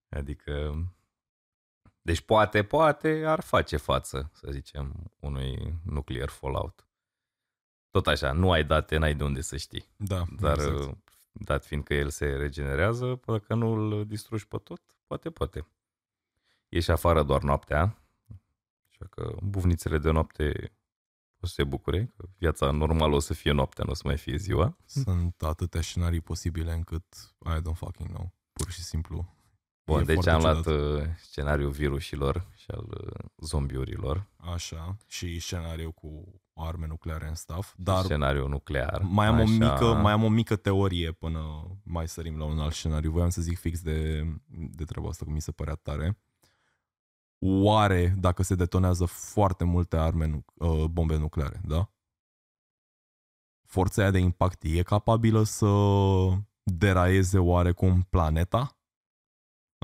[0.10, 0.74] Adică...
[2.06, 6.88] Deci poate, poate ar face față, să zicem, unui nuclear fallout
[7.94, 9.86] tot așa, nu ai date, n-ai de unde să știi.
[9.96, 10.98] Da, Dar exact.
[11.32, 15.68] dat fiind că el se regenerează, dacă nu îl distrugi pe tot, poate, poate.
[16.70, 17.98] Ieși afară doar noaptea,
[18.92, 20.72] așa că buvnițele de noapte
[21.40, 24.18] o să se bucure, că viața normală o să fie noaptea, nu o să mai
[24.18, 24.78] fie ziua.
[24.86, 27.04] Sunt atâtea scenarii posibile încât
[27.46, 28.34] I don't fucking know.
[28.54, 29.36] Pur și simplu.
[29.86, 34.28] Bun, deci am luat uh, scenariul virusilor și al uh, zombiurilor.
[34.36, 39.02] Așa, și scenariul cu arme nucleare în staff, dar scenariu nuclear.
[39.02, 39.44] Mai am, așa.
[39.44, 43.12] o mică, mai am o mică teorie până mai sărim la un alt scenariu.
[43.12, 46.18] Voiam să zic fix de, de treaba asta, că mi se părea tare.
[47.40, 51.90] Oare dacă se detonează foarte multe arme, uh, bombe nucleare, da?
[53.66, 55.68] Forța aia de impact e capabilă să
[56.64, 58.78] deraieze oarecum planeta?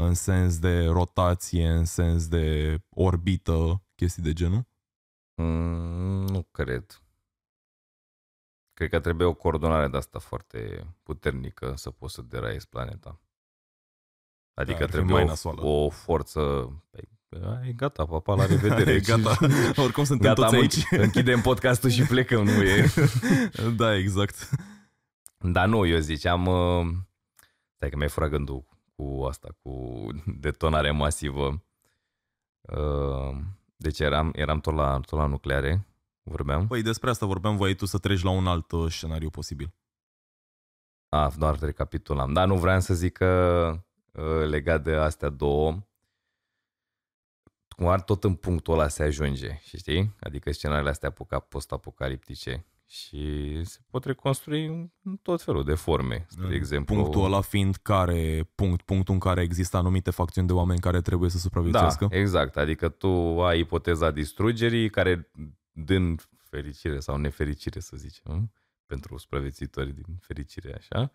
[0.01, 4.67] În sens de rotație, în sens de orbită, chestii de genul?
[5.35, 7.03] Mm, nu cred.
[8.73, 13.21] Cred că trebuie o coordonare de asta foarte puternică să poți să deraiezi planeta.
[14.53, 15.61] Adică ar fi trebuie mai o, nasoală.
[15.61, 16.39] o forță...
[16.89, 17.09] Păi,
[17.67, 18.91] e gata, papa, la revedere.
[18.99, 19.37] E gata.
[19.83, 21.03] Oricum suntem Gata, toți mă, aici.
[21.03, 22.85] închidem podcastul și plecăm, nu e?
[23.77, 24.49] da, exact.
[25.37, 26.45] Dar nu, eu ziceam...
[26.45, 26.87] uh,
[27.75, 28.68] Stai că mi-ai furat gândul
[28.99, 30.07] cu asta, cu
[30.39, 31.63] detonare masivă.
[32.61, 33.37] Uh,
[33.75, 35.87] Deci eram, eram tot, la, tot la nucleare,
[36.23, 36.67] vorbeam.
[36.67, 39.73] Păi despre asta vorbeam, voiai tu să treci la un alt uh, scenariu posibil.
[41.09, 42.33] Ah, doar recapitulam.
[42.33, 43.71] Da, nu vreau să zic că
[44.11, 45.87] uh, legat de astea două,
[47.75, 50.15] cumva tot în punctul ăla se ajunge, și știi?
[50.19, 54.65] Adică scenariile astea apoca- post-apocaliptice și se pot reconstrui
[55.03, 56.25] în tot felul de forme.
[56.29, 60.53] Spre În exemplu, Punctul ăla fiind care punct, punctul în care există anumite facțiuni de
[60.53, 62.07] oameni care trebuie să Da, supraviețuiască.
[62.11, 62.57] exact.
[62.57, 65.31] Adică tu ai ipoteza distrugerii care,
[65.71, 66.19] din
[66.49, 68.51] fericire sau nefericire, să zicem,
[68.85, 71.11] pentru supraviețuitori din fericire, așa,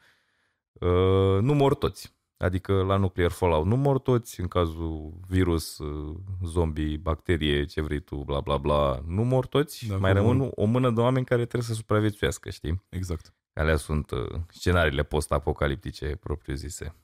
[0.72, 2.14] uh, nu mor toți.
[2.36, 8.00] Adică la nuclear fallout nu mor toți, în cazul virus, uh, zombie, bacterie, ce vrei
[8.00, 11.24] tu, bla bla bla, nu mor toți, Da, mai cum- rămân o mână de oameni
[11.24, 12.82] care trebuie să supraviețuiască, știi?
[12.88, 13.34] Exact.
[13.52, 16.94] Alea sunt uh, scenariile post-apocaliptice propriu-zise.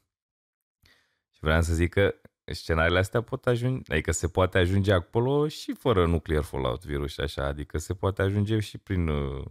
[1.31, 2.15] Și vreau să zic că
[2.45, 7.21] scenariile astea pot ajunge, adică se poate ajunge acolo și fără nuclear fallout virus și
[7.21, 9.45] așa, adică se poate ajunge și prin uh,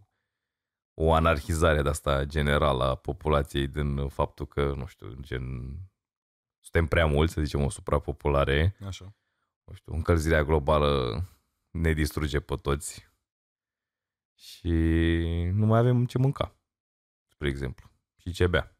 [1.01, 5.43] o anarhizare de asta generală a populației din uh, faptul că, nu știu, gen
[6.59, 9.15] suntem prea mulți, să zicem, o suprapopulare, Așa.
[9.63, 11.23] nu știu, încălzirea globală
[11.71, 13.07] ne distruge pe toți
[14.35, 14.71] și
[15.53, 16.55] nu mai avem ce mânca,
[17.27, 18.77] spre exemplu, și ce bea.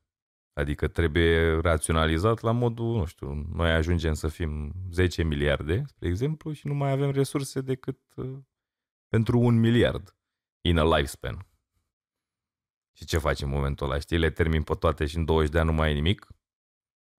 [0.54, 6.52] Adică trebuie raționalizat la modul, nu știu, noi ajungem să fim 10 miliarde, spre exemplu,
[6.52, 8.38] și nu mai avem resurse decât uh,
[9.08, 10.16] pentru un miliard
[10.62, 11.49] in a lifespan.
[13.00, 14.00] Și ce faci în momentul ăla?
[14.00, 16.28] Știi, le termin pe toate și în 20 de ani nu mai e nimic?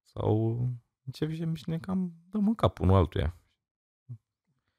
[0.03, 0.59] Sau
[1.05, 3.37] începem și ne cam dăm în cap unul altuia.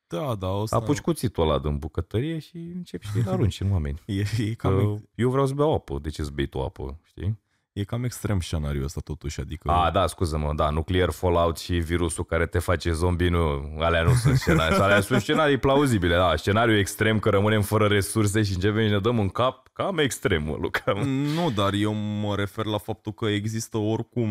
[0.07, 0.75] Da, da, o să...
[0.75, 4.01] Apuci cuțitul ăla din bucătărie și începi și îl arunci în oameni.
[4.05, 6.99] E, e, cam, Că eu vreau să beau apă, de ce să bei tu apă,
[7.03, 7.41] știi?
[7.73, 9.71] E cam extrem scenariul ăsta totuși, adică...
[9.71, 14.13] A, da, scuză-mă, da, nuclear fallout și virusul care te face zombie, nu, alea nu
[14.13, 18.85] sunt scenarii, alea sunt scenarii plauzibile, da, scenariu extrem că rămânem fără resurse și începem
[18.85, 20.93] și ne dăm în cap, cam extrem, mă, Luca.
[21.35, 24.29] Nu, dar eu mă refer la faptul că există oricum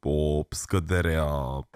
[0.00, 1.68] o scădere a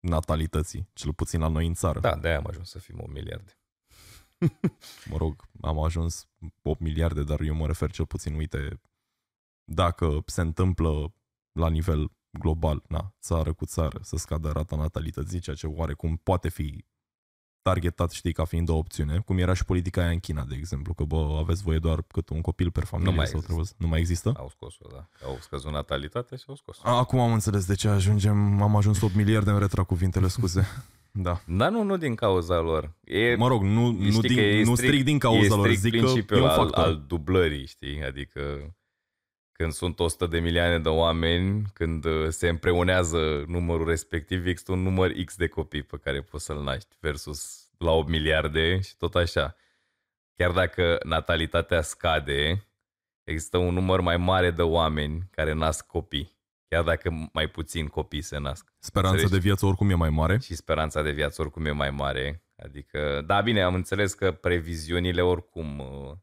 [0.00, 2.00] natalității, cel puțin la noi în țară.
[2.00, 3.56] Da, de-aia am ajuns să fim o miliarde.
[5.10, 6.28] Mă rog, am ajuns
[6.62, 8.80] 8 miliarde, dar eu mă refer cel puțin, uite,
[9.74, 11.14] dacă se întâmplă
[11.52, 16.48] la nivel global, na, țară cu țară, să scadă rata natalității, ceea ce oarecum poate
[16.48, 16.84] fi
[17.62, 20.94] targetat, știi, ca fiind o opțiune, cum era și politica aia în China, de exemplu,
[20.94, 23.54] că, bă, aveți voie doar cât un copil per familie Nu mai sau există.
[23.54, 24.32] trebuie, nu mai există?
[24.36, 25.08] Au scos-o, da.
[25.26, 26.88] Au scăzut natalitatea și au scos-o.
[26.88, 30.66] Acum am înțeles de ce ajungem, am ajuns 8 miliarde în retra cuvintele, scuze.
[31.14, 31.40] Da.
[31.46, 32.96] Dar nu, nu din cauza lor.
[33.04, 35.54] E, Mă rog, nu, nu, știi din, că e nu strict- strict din e cauza
[35.54, 36.84] lor, strict zic că e principiul un al, factor.
[36.84, 38.02] al dublării, știi?
[38.04, 38.40] Adică
[39.52, 44.82] când sunt 100 de milioane de oameni, când uh, se împreunează numărul respectiv, există un
[44.82, 49.14] număr X de copii pe care poți să-l naști versus la 8 miliarde și tot
[49.14, 49.56] așa.
[50.36, 52.66] Chiar dacă natalitatea scade,
[53.24, 56.40] există un număr mai mare de oameni care nasc copii.
[56.68, 58.72] Chiar dacă mai puțin copii se nasc.
[58.78, 59.40] Speranța Înțelegi?
[59.40, 60.38] de viață oricum e mai mare.
[60.38, 62.44] și speranța de viață oricum e mai mare.
[62.56, 66.16] Adică, da, bine, am înțeles că previziunile oricum, uh,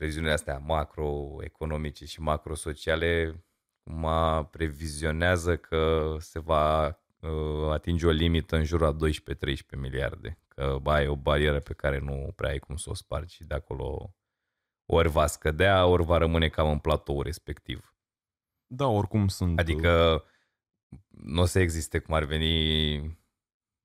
[0.00, 3.44] previziunile astea macroeconomice și macrosociale,
[3.82, 8.96] mă previzionează că se va uh, atinge o limită în jur a 12-13
[9.76, 10.38] miliarde.
[10.48, 13.44] Că ba, e o barieră pe care nu prea ai cum să o spargi și
[13.44, 14.14] de acolo
[14.86, 17.94] ori va scădea, ori va rămâne cam în platou respectiv.
[18.66, 19.58] Da, oricum sunt...
[19.58, 20.24] Adică
[21.08, 22.96] nu o să existe cum ar veni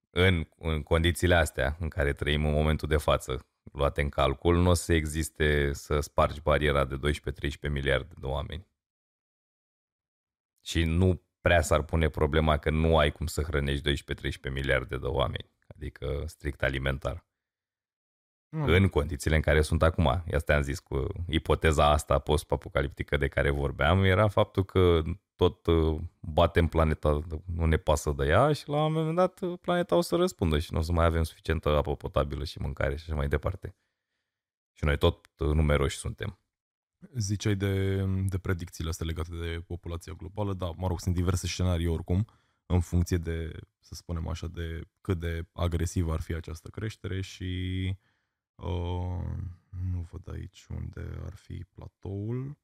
[0.10, 4.70] în, în condițiile astea în care trăim în momentul de față, luate în calcul, nu
[4.70, 7.00] o să existe să spargi bariera de
[7.68, 8.68] 12-13 miliarde de oameni.
[10.62, 14.04] Și nu prea s-ar pune problema că nu ai cum să hrănești
[14.50, 17.26] 12-13 miliarde de oameni, adică strict alimentar
[18.56, 18.66] Nu.
[18.66, 20.24] în condițiile în care sunt acum.
[20.34, 25.02] Asta am zis cu ipoteza asta post-apocaliptică de care vorbeam, era faptul că
[25.36, 29.60] tot uh, batem planeta, nu ne pasă de ea și la un moment dat uh,
[29.62, 32.96] planeta o să răspundă și nu o să mai avem suficientă apă potabilă și mâncare
[32.96, 33.76] și așa mai departe.
[34.74, 36.40] Și noi tot uh, numeroși suntem.
[37.16, 41.88] Ziceai de, de predicțiile astea legate de populația globală, da, mă rog, sunt diverse scenarii
[41.88, 42.28] oricum,
[42.66, 47.44] în funcție de, să spunem așa, de cât de agresivă ar fi această creștere și
[47.90, 48.14] uh,
[49.92, 52.58] nu văd aici unde ar fi platoul,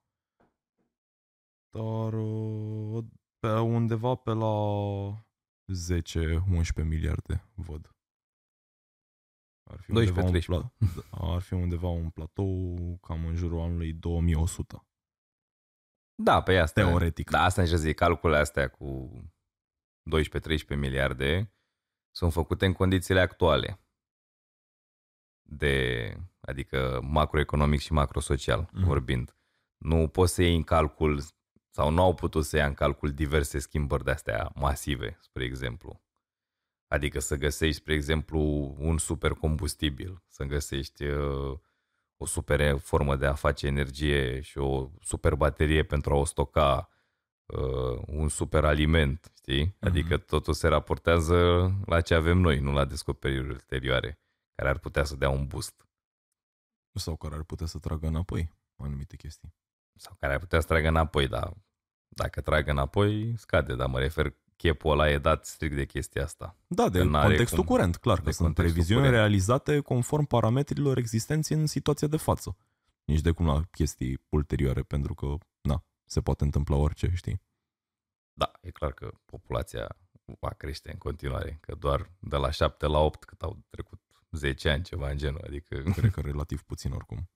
[1.69, 3.03] dar uh,
[3.41, 4.55] Pe undeva pe la
[6.81, 7.95] 10-11 miliarde, văd.
[9.63, 10.45] Ar fi, 12, undeva un 13.
[10.47, 10.71] pla-
[11.11, 14.85] ar fi undeva un platou cam în jurul anului 2100.
[16.15, 16.81] Da, pe asta.
[16.81, 17.29] Teoretic.
[17.29, 19.11] Da, asta nici zic, calculele astea cu
[20.73, 21.53] 12-13 miliarde
[22.15, 23.79] sunt făcute în condițiile actuale.
[25.53, 28.79] De, adică macroeconomic și macrosocial Mhm.
[28.79, 28.83] mm.
[28.83, 29.35] vorbind.
[29.77, 31.21] Nu poți să iei în calcul
[31.69, 36.01] sau nu au putut să ia în calcul diverse schimbări de astea masive, spre exemplu.
[36.87, 38.39] Adică să găsești, spre exemplu,
[38.79, 41.57] un super combustibil, să găsești uh,
[42.17, 46.89] o super formă de a face energie și o super baterie pentru a o stoca,
[47.45, 49.75] uh, un super aliment, știi?
[49.79, 54.19] Adică totul se raportează la ce avem noi, nu la descoperiri ulterioare,
[54.61, 55.87] care ar putea să dea un boost
[56.93, 59.53] Sau care ar putea să tragă înapoi anumite chestii.
[59.95, 61.53] sau care ar putea să tragă înapoi, dar
[62.07, 66.55] dacă tragă înapoi, scade, dar mă refer, chepul ăla e dat strict de chestia asta.
[66.67, 67.67] Da, de Că n-are contextul cum.
[67.67, 69.21] curent, clar, că De sunt contextul previziuni curent.
[69.21, 72.57] realizate conform parametrilor existenți în situația de față.
[73.05, 77.41] Nici de cum la chestii ulterioare, pentru că, na, se poate întâmpla orice, știi?
[78.33, 79.97] Da, e clar că populația
[80.39, 83.99] va crește în continuare, că doar de la 7 la 8 cât au trecut
[84.31, 87.29] 10 ani, ceva în genul, adică, Cred că relativ puțin oricum.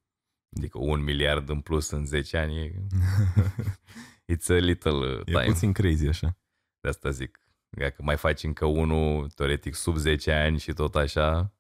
[0.58, 2.88] adică un miliard în plus în 10 ani, e-
[4.36, 5.44] it's a little uh, E time.
[5.46, 6.38] puțin crazy așa.
[6.80, 7.40] De asta zic.
[7.70, 11.54] Dacă mai faci încă unul, teoretic, sub 10 ani și tot așa,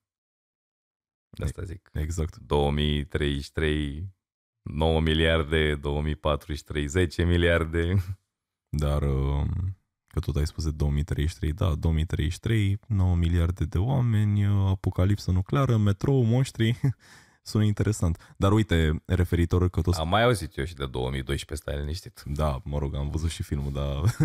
[1.29, 1.89] de asta zic.
[1.93, 2.35] Exact.
[2.37, 4.13] 2033,
[4.61, 7.95] 9 miliarde, 2043, 10 miliarde.
[8.77, 9.47] Dar uh,
[10.15, 15.77] că tot ai spus de 2033, da, 2033, 9 miliarde de oameni, uh, apocalipsă nucleară,
[15.77, 16.79] metrou, monștri,
[17.49, 18.33] sună interesant.
[18.37, 22.23] Dar uite, referitor că tot Am mai auzit eu și de 2012, stai liniștit.
[22.25, 24.15] Da, mă rog, am văzut și filmul, dar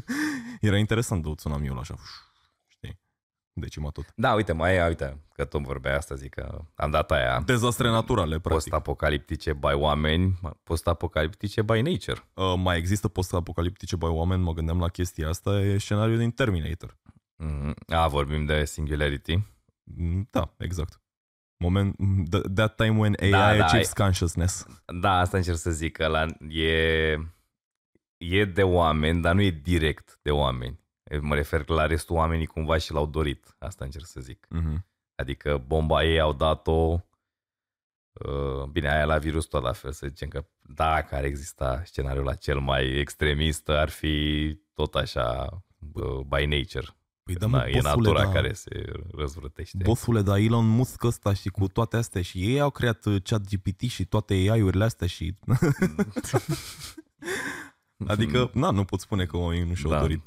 [0.68, 2.25] era interesant de tsunamiul așa, știi,
[3.60, 4.04] decima tot.
[4.14, 7.42] Da, uite, mai uite, că tot vorbea asta, zic că am dat aia.
[7.46, 8.50] Dezastre naturale, practic.
[8.70, 12.22] Post-apocaliptice by oameni, post-apocaliptice by nature.
[12.34, 16.96] Uh, mai există post-apocaliptice by oameni, mă gândeam la chestia asta, e scenariul din Terminator.
[17.36, 17.74] Mhm.
[17.86, 19.42] A, vorbim de singularity.
[19.84, 21.00] Mm, Da, exact.
[21.58, 21.96] Moment,
[22.36, 24.66] th- that time when AI Da, da, achieves consciousness.
[25.00, 27.18] Da, asta încerc să zic, că la, e,
[28.16, 30.80] e de oameni, dar nu e direct de oameni.
[31.20, 33.56] Mă refer la restul oamenii cumva și l-au dorit.
[33.58, 34.46] Asta încerc să zic.
[34.50, 34.86] Mhm.
[35.14, 37.00] Adică bomba ei au dat-o
[38.12, 42.24] uh, Bine, aia la virus tot la fel, să zicem că dacă ar exista scenariul
[42.24, 45.48] la cel mai extremist, ar fi tot așa
[45.92, 46.86] uh, by nature.
[47.22, 49.78] Păi da, Na, mă, e bofule, natura da, care se răzvrătește.
[49.82, 53.40] Bofule, da, Elon Musk ăsta și cu toate astea și ei au creat uh, chat
[53.48, 55.34] GPT și toate AI-urile astea și...
[58.06, 60.00] adică, na, nu pot spune că oamenii nu și-au Da.
[60.00, 60.26] dorit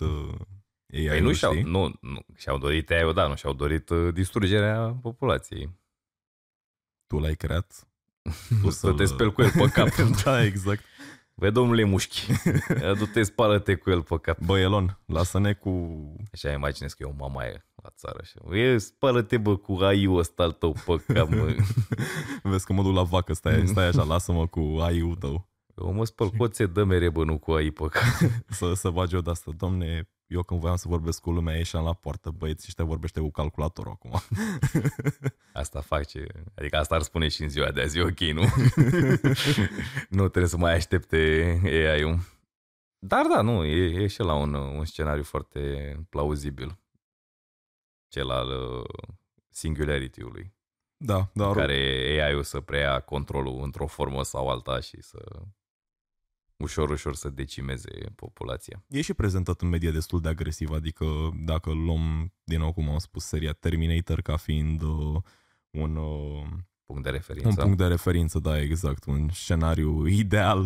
[0.94, 1.64] uh, AI-ul, Păi nu și-au, știi?
[1.64, 5.78] nu, nu, și-au dorit aia, da, nu și-au dorit uh, distrugerea populației.
[7.08, 7.88] Tu l-ai creat?
[8.62, 9.88] Tu să te speli cu el pe cap.
[10.24, 10.84] da, exact.
[11.40, 12.26] Băi, domnule mușchi,
[12.98, 14.40] du-te, spală-te cu el pe cap.
[14.40, 15.70] Bă, Elon, lasă-ne cu...
[16.34, 18.18] Așa imaginez că e o mamaie la țară.
[18.22, 18.58] Așa.
[18.58, 21.56] E, spală-te, bă, cu AI-ul ăsta al tău pe cap, mă.
[22.50, 25.50] Vezi că mă duc la vacă, stai, stai așa, lasă-mă cu AI-ul tău.
[25.78, 28.32] Eu mă spăl cu oțet, dă mere, bă, nu cu AI pe cap.
[28.48, 29.52] Să, să bagi o de-asta.
[29.58, 33.32] Domne, eu când voiam să vorbesc cu lumea, ieșeam la poartă, băieți, ăștia vorbește cu
[33.32, 34.12] calculatorul acum.
[35.54, 36.26] Asta face,
[36.56, 38.44] adică asta ar spune și în ziua de azi, ok, nu?
[40.18, 41.18] nu trebuie să mai aștepte
[41.64, 42.20] AI-ul.
[43.00, 46.80] Dar da, nu, e, e și la un, un scenariu foarte plauzibil.
[48.08, 49.16] Cel al uh,
[49.50, 50.54] singularity-ului.
[50.98, 51.74] Da, dar care
[52.22, 55.42] AI-ul să preia controlul într-o formă sau alta și să
[56.60, 58.84] ușor, ușor să decimeze populația.
[58.88, 61.06] e și prezentat în media destul de agresiv, adică
[61.46, 65.22] dacă luăm, din nou cum am spus, seria Terminator ca fiind uh,
[65.70, 66.48] un, uh,
[66.86, 67.62] Punct de un referință.
[67.62, 70.66] punct de referință, da, exact, un scenariu ideal,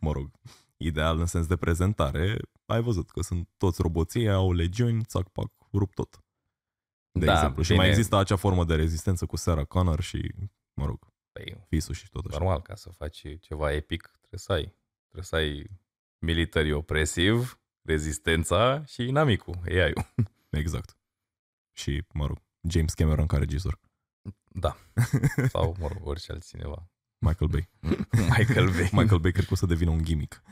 [0.00, 0.30] mă rog,
[0.76, 5.52] ideal în sens de prezentare, ai văzut că sunt toți roboții, au legiuni, țac, pac,
[5.72, 6.18] rup tot.
[7.10, 7.62] De Da, exemplu.
[7.62, 7.80] Și bine.
[7.80, 10.34] mai există acea formă de rezistență cu Sarah Connor și,
[10.74, 12.38] mă rog, Păi, fisul și tot așa.
[12.38, 14.74] normal, ca să faci ceva epic, trebuie să ai.
[15.14, 15.70] Trebuie să ai
[16.18, 20.14] military opresiv, rezistența și inamicul, AI-ul.
[20.60, 20.96] Exact.
[21.72, 22.38] Și, mă rog,
[22.68, 23.80] James Cameron ca regizor.
[24.48, 24.76] Da.
[25.48, 26.88] Sau, mă rog, orice altcineva.
[27.18, 27.68] Michael Bay.
[28.36, 28.88] Michael Bay.
[28.92, 30.42] Michael Bay cred că o să devină un gimmick.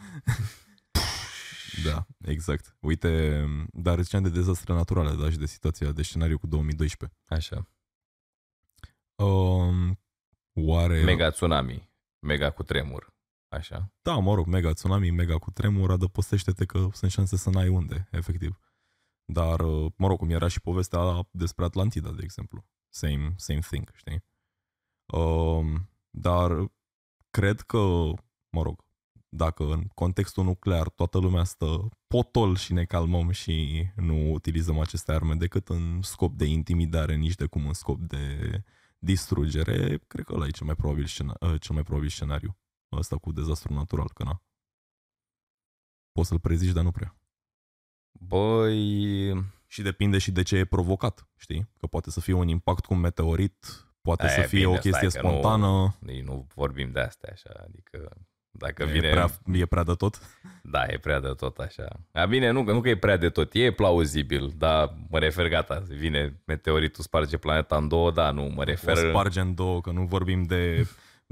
[1.86, 2.76] da, exact.
[2.80, 7.18] Uite, dar ziceam de dezastre naturale, da, și de situația de scenariu cu 2012.
[7.28, 7.68] Așa.
[9.14, 10.00] Um,
[10.52, 11.02] oare...
[11.02, 11.90] Mega tsunami.
[12.18, 13.11] Mega cu tremur.
[13.52, 13.92] Așa.
[14.02, 18.08] Da, mă rog, mega tsunami, mega cu tremur, adăpostește-te că sunt șanse să n-ai unde,
[18.10, 18.58] efectiv.
[19.24, 22.64] Dar, uh, mă rog, cum era și povestea despre Atlantida, de exemplu.
[22.88, 24.24] Same, same thing, știi?
[25.06, 26.72] Um, dar
[27.30, 27.78] cred că,
[28.50, 28.84] mă rog,
[29.28, 35.12] dacă în contextul nuclear toată lumea stă potol și ne calmăm și nu utilizăm aceste
[35.12, 38.62] arme decât în scop de intimidare, nici de cum în scop de
[38.98, 42.56] distrugere, cred că ăla e cel mai probabil, scena- uh, cel mai probabil scenariu.
[42.96, 44.42] Ăsta cu dezastru natural, că na.
[46.12, 47.16] Poți să-l prezici, dar nu prea.
[48.20, 51.68] Băi, Și depinde și de ce e provocat, știi?
[51.78, 54.70] Că poate să fie un impact cu un meteorit, poate Aia să e fie bine,
[54.70, 58.16] o chestie stai că nu- spontană, Ei, nu vorbim de astea așa, adică
[58.50, 59.10] dacă e, vine...
[59.10, 60.20] prea, e prea de tot.
[60.62, 61.88] Da, e prea de tot așa.
[62.12, 65.48] A, bine, nu, că- nu că e prea de tot, e plauzibil, dar mă refer,
[65.48, 68.96] gata, vine meteoritul, sparge planeta în două, da, nu, mă O refer...
[68.96, 70.86] sparge în două, că nu vorbim de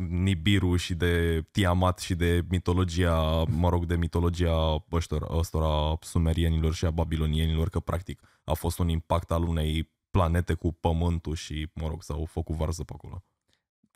[0.08, 6.84] Nibiru și de Tiamat și de mitologia, mă rog, de mitologia ăștora, ăstora sumerienilor și
[6.84, 11.88] a babilonienilor, că practic a fost un impact al unei planete cu pământul și, mă
[11.88, 13.24] rog, s-au făcut varză pe acolo.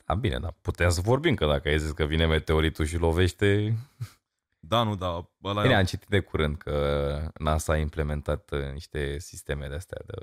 [0.05, 3.73] Da, bine, dar putem să vorbim, că dacă ai zis că vine meteoritul și lovește...
[4.67, 8.71] Da, nu, da, ăla Bine, era- am citit de curând că NASA a implementat uh,
[8.71, 10.13] niște sisteme de astea, de,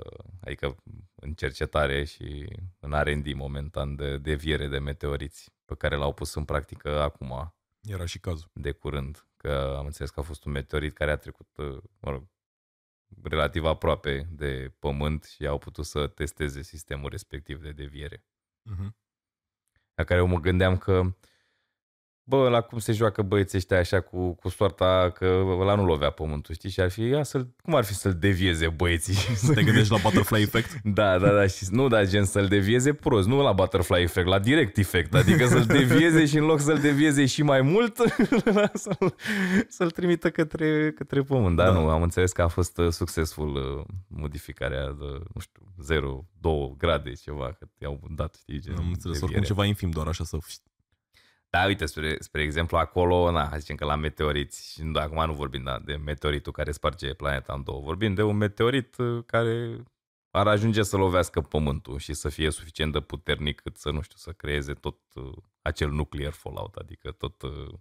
[0.41, 0.75] adică
[1.15, 2.45] în cercetare și
[2.79, 8.05] în R&D momentan de deviere de meteoriți, pe care l-au pus în practică acum, era
[8.05, 8.49] și cazul.
[8.53, 12.11] de curând, că am înțeles că a fost un meteorit care a trecut, uh, mă
[12.11, 12.27] rog,
[13.23, 18.25] relativ aproape de Pământ și au putut să testeze sistemul respectiv de deviere.
[18.61, 18.95] Mhm.
[19.95, 21.15] La care eu mă gândeam că,
[22.23, 25.25] bă, la cum se joacă băieții ăștia așa cu, cu soarta că
[25.59, 26.69] ăla nu lovea pământul, știi?
[26.69, 29.15] Și ar fi, ia să cum ar fi să-l devieze băieții?
[29.53, 30.81] Te gândești la butterfly effect?
[30.83, 34.39] Da, da, da, și nu, da, gen să-l devieze prost, nu la butterfly effect, la
[34.39, 37.97] direct effect, adică să-l devieze și în loc să-l devieze și mai mult,
[38.73, 39.15] să-l,
[39.67, 41.55] să-l trimită către, către pământ.
[41.55, 41.71] Da, Da.
[41.71, 46.25] da, nu, am înțeles că a fost uh, succesful uh, modificarea de, nu știu, 0,
[46.39, 49.45] 2 grade, ceva, că i-au dat, știi, gen Am înțeles, oricum deviere.
[49.45, 50.37] ceva infim, doar așa să...
[51.57, 55.25] Da, uite, spre, spre exemplu, acolo, na, hai zicem că la meteoriți, și nu, acum
[55.25, 59.23] nu vorbim da, de meteoritul care sparge planeta în două, vorbim de un meteorit uh,
[59.25, 59.83] care
[60.31, 64.17] ar ajunge să lovească Pământul și să fie suficient de puternic cât să, nu știu,
[64.17, 65.31] să creeze tot uh,
[65.61, 67.73] acel nuclear fallout, adică tot uh,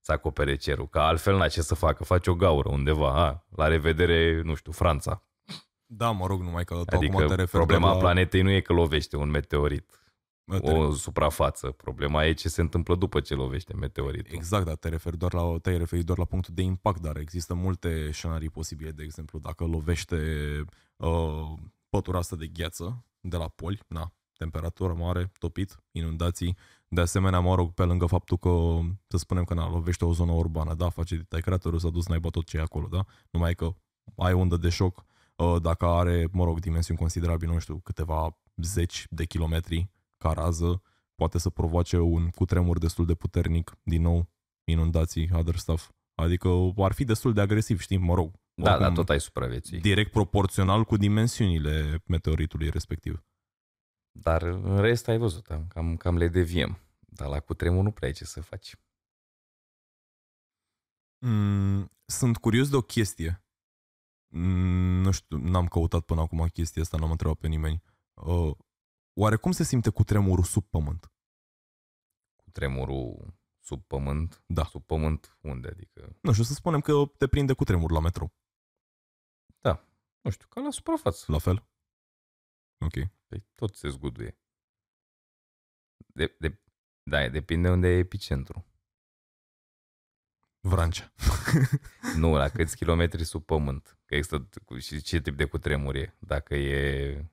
[0.00, 0.88] să acopere cerul.
[0.88, 2.04] Că altfel, na, ce să facă?
[2.04, 5.22] Face o gaură undeva, a, la revedere, nu știu, Franța.
[5.86, 8.00] Da, mă rog, numai că tu Adică acum te referi problema doar la...
[8.00, 9.97] planetei nu e că lovește un meteorit, te-
[10.48, 11.70] o suprafață.
[11.70, 14.34] Problema e ce se întâmplă după ce lovește meteoritul.
[14.34, 17.54] Exact, dar te referi doar la, te-ai referit doar la punctul de impact, dar există
[17.54, 20.16] multe scenarii posibile, de exemplu, dacă lovește
[20.96, 21.52] uh,
[21.88, 26.56] pătura asta de gheață de la poli, na, temperatură mare, topit, inundații,
[26.88, 28.78] de asemenea, mă rog, pe lângă faptul că,
[29.08, 32.28] să spunem că na, lovește o zonă urbană, da, face detai craterul, s-a dus naiba
[32.28, 33.74] tot ce e acolo, da, numai că
[34.16, 35.04] ai undă de șoc,
[35.36, 40.82] uh, dacă are, mă rog, dimensiuni considerabile, nu știu, câteva zeci de kilometri ca rază,
[41.14, 44.30] poate să provoace un cutremur destul de puternic, din nou,
[44.64, 45.90] inundații, other stuff.
[46.14, 48.32] Adică ar fi destul de agresiv, știi, mă rog.
[48.54, 49.80] Da, oricum, da, tot ai supraviețui.
[49.80, 53.24] Direct proporțional cu dimensiunile meteoritului respectiv.
[54.10, 56.78] Dar în rest ai văzut, am- cam, cam le deviem.
[57.00, 58.76] Dar la cutremur nu prea ai ce să faci.
[61.18, 63.44] Mm, sunt curios de o chestie.
[64.28, 67.82] Mm, nu știu, n-am căutat până acum chestia asta, n-am întrebat pe nimeni.
[68.14, 68.56] Uh,
[69.18, 71.12] oare cum se simte cu tremurul sub pământ?
[72.36, 74.42] Cutremurul sub pământ.
[74.46, 74.64] Da.
[74.64, 75.68] Sub pământ unde?
[75.68, 78.32] Adică, Nu știu, să spunem că te prinde cu tremur la metrou.
[80.20, 81.32] nu știu, ca la suprafață.
[81.32, 81.68] La fel?
[82.80, 82.92] Ok.
[83.26, 84.38] Păi tot se zguduie.
[86.14, 86.60] De, de,
[87.02, 88.66] da, depinde unde e epicentru.
[90.60, 91.12] Vrancea.
[92.16, 93.98] Nu, la câți kilometri sub pământ.
[94.04, 96.16] Că există cu- și ce tip de cutremur e.
[96.20, 97.24] Dacă e uh,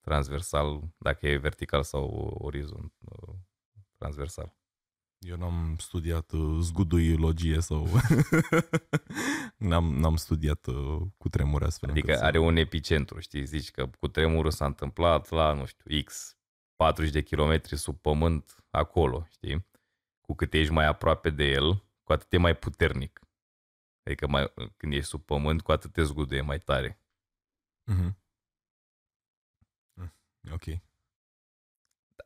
[0.00, 3.34] transversal, dacă e vertical sau orizont uh,
[3.96, 4.56] transversal.
[5.18, 7.86] Eu n-am studiat uh, zguduiologie sau...
[9.56, 11.90] n-am, n-am studiat uh, cu tremure astfel.
[11.90, 13.44] Adică încât să- are un epicentru, știi?
[13.44, 16.36] Zici că cu tremurul s-a întâmplat la, nu știu, X
[16.76, 19.66] 40 de kilometri sub pământ acolo, știi?
[20.20, 23.20] Cu cât ești mai aproape de el, cu atât e mai puternic.
[24.06, 27.00] Adică mai, când ești sub pământ, cu atât te zguduie mai tare.
[27.90, 28.16] Mhm.
[30.42, 30.64] Mm, Ok.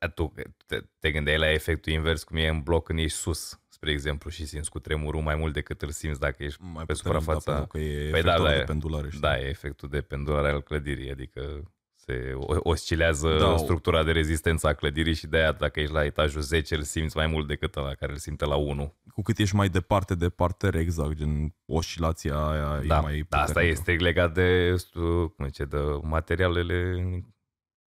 [0.01, 0.33] Dar Tu
[0.67, 4.31] te, te gândeai la efectul invers, cum e în bloc când ești sus, spre exemplu,
[4.31, 7.53] și simți cu tremurul mai mult decât îl simți dacă ești Mai pe puternic, suprafața.
[7.53, 8.63] Da, pentru că e Păi păi da, da, de e.
[8.65, 9.09] pendulare.
[9.09, 9.21] Știi?
[9.21, 11.63] Da, e efectul de pendulare al clădirii, adică
[11.95, 15.93] se o- oscilează Da, o- structura de rezistență a clădirii și de aia dacă ești
[15.93, 18.95] la etajul 10 îl simți mai mult decât la care îl simte la 1.
[19.13, 23.41] cu cât ești mai departe de parter, exact, gen oscilația aia Da, e mai da,
[23.41, 23.79] asta puternică.
[23.81, 26.95] este legat de, uh, cum zice, de materialele,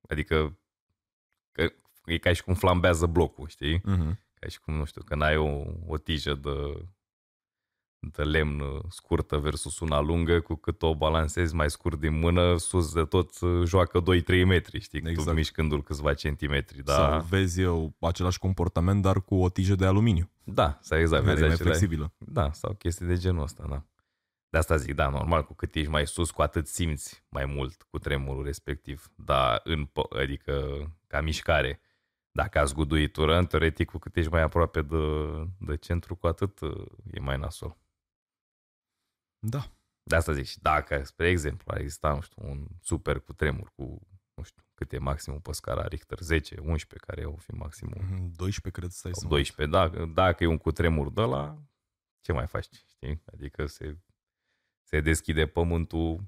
[0.09, 0.57] adică
[1.51, 1.69] că
[2.05, 3.81] e ca și cum flambează blocul, știi?
[3.83, 4.19] Mhm.
[4.33, 6.85] Ca și cum, nu știu, când ai o, o tijă de,
[7.99, 12.57] de lemn uh, scurtă versus una lungă, cu cât o balansezi mai scurt din mână,
[12.57, 14.03] sus de tot uh, joacă 2-3
[14.45, 14.97] metri, știi?
[14.97, 15.03] Exact.
[15.03, 15.35] Tu Exact.
[15.37, 16.93] mișcându-l câțiva centimetri, da?
[16.93, 21.33] Sau vezi eu același comportament, dar cu o tijă de aluminiu, Da, sau exact, care
[21.33, 22.13] vezi e mai acele- flexibilă.
[22.17, 23.83] Da, sau chestii de genul ăsta, da.
[24.49, 27.81] De asta zic, da, normal, cu cât ești mai sus, cu atât simți mai mult
[27.83, 29.11] cu tremurul respectiv.
[29.15, 30.53] Dar, în, po- adică,
[31.07, 31.81] ca mișcare,
[32.31, 34.97] dacă ați guduitură, în teoretic, cu cât ești mai aproape de,
[35.59, 37.77] de centru, cu atât uh, e mai nasol.
[39.39, 39.71] Da.
[40.03, 43.71] De asta zic, și dacă, spre exemplu, ar exista, nu știu, un super cu tremur
[43.75, 47.97] cu, nu știu, cât e maximul pe scara Richter, 10, 11, care o fi maximul,
[48.01, 51.57] Mhm, 12 cred stai să mă 12, dacă, dacă e un cutremur de la,
[52.21, 53.21] ce mai faci, știi?
[53.33, 53.97] Adică se,
[54.89, 56.23] se deschide pământul,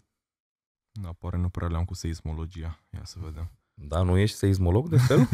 [0.92, 2.80] Da, pare nu prea le-am cu seismologia.
[2.94, 3.52] Ia să vedem.
[3.74, 5.28] da, nu ești seismolog de fel?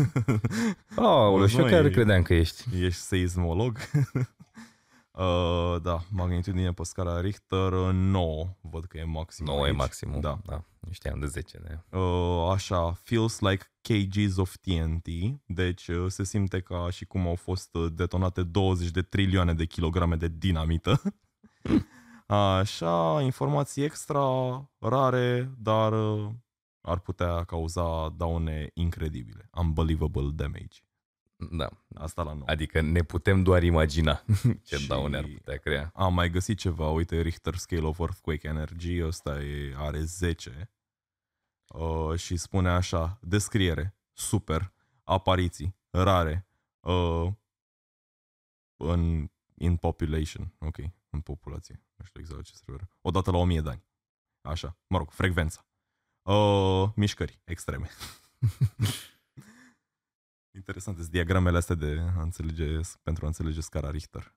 [0.96, 2.64] Aoleu, și eu Nu, chiar e- credeam că ești.
[2.84, 3.78] Ești seismolog?
[5.12, 9.46] uh, da, magnitudine pe scara Richter uh, 9, văd că e maxim.
[9.46, 9.76] 9 e aici.
[9.76, 10.40] maximul, Da.
[10.46, 10.64] da.
[10.80, 11.58] Nu știam de 10.
[11.58, 11.98] De...
[11.98, 15.08] Uh, așa, feels like kgs of TNT,
[15.46, 19.66] deci uh, se simte ca și cum au fost uh, detonate 20 de trilioane de
[19.66, 21.02] kilograme de dinamită.
[22.36, 24.22] Așa, informații extra
[24.80, 26.32] rare, dar uh,
[26.82, 29.50] ar putea cauza daune incredibile.
[29.54, 30.82] Unbelievable damage.
[31.52, 31.70] Da.
[31.96, 32.44] Asta la nou.
[32.46, 34.24] Adică ne putem doar imagina
[34.68, 35.92] ce Și- daune ar putea crea.
[35.94, 40.72] Am mai găsit ceva, uite, Richter Scale of Earthquake Energy, ăsta e, are 10
[41.68, 44.74] uh, și spune așa, descriere, super,
[45.04, 46.48] apariții, rare,
[46.80, 47.28] uh,
[48.78, 50.76] în in population, ok,
[51.10, 53.86] în populație, nu știu exact ce se referă, odată la 1000 de ani,
[54.42, 55.68] așa, mă rog, frecvența,
[56.30, 57.90] uh, mișcări extreme.
[60.58, 64.36] Interesante sunt diagramele astea de a înțelege, pentru a înțelege scara Richter.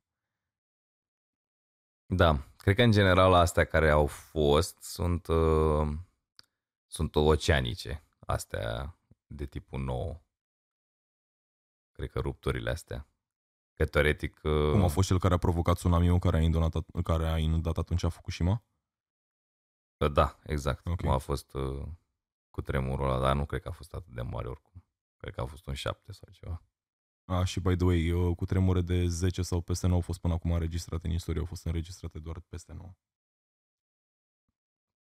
[2.07, 5.89] Da, cred că în general astea care au fost sunt, uh,
[6.87, 10.25] sunt oceanice, astea de tipul nou.
[11.93, 13.10] Cred că rupturile astea.
[13.81, 14.41] Că teoretic...
[14.43, 17.77] uh, Cum a fost cel care a provocat tsunamiul care a inundat, care a inundat
[17.77, 18.65] atunci Fukushima?
[20.01, 20.87] uh, Da, exact.
[20.87, 20.97] Ok.
[21.01, 21.87] Cum a fost uh,
[22.51, 24.85] cu tremurul ăla, dar nu cred că a fost atât de mare oricum.
[25.17, 26.63] Cred că a fost un 7 sau ceva.
[27.25, 30.21] A, și by the way, uh, cu tremure de 10 sau peste 9 au fost
[30.21, 32.95] până acum înregistrate în istorie, au fost înregistrate doar peste 9.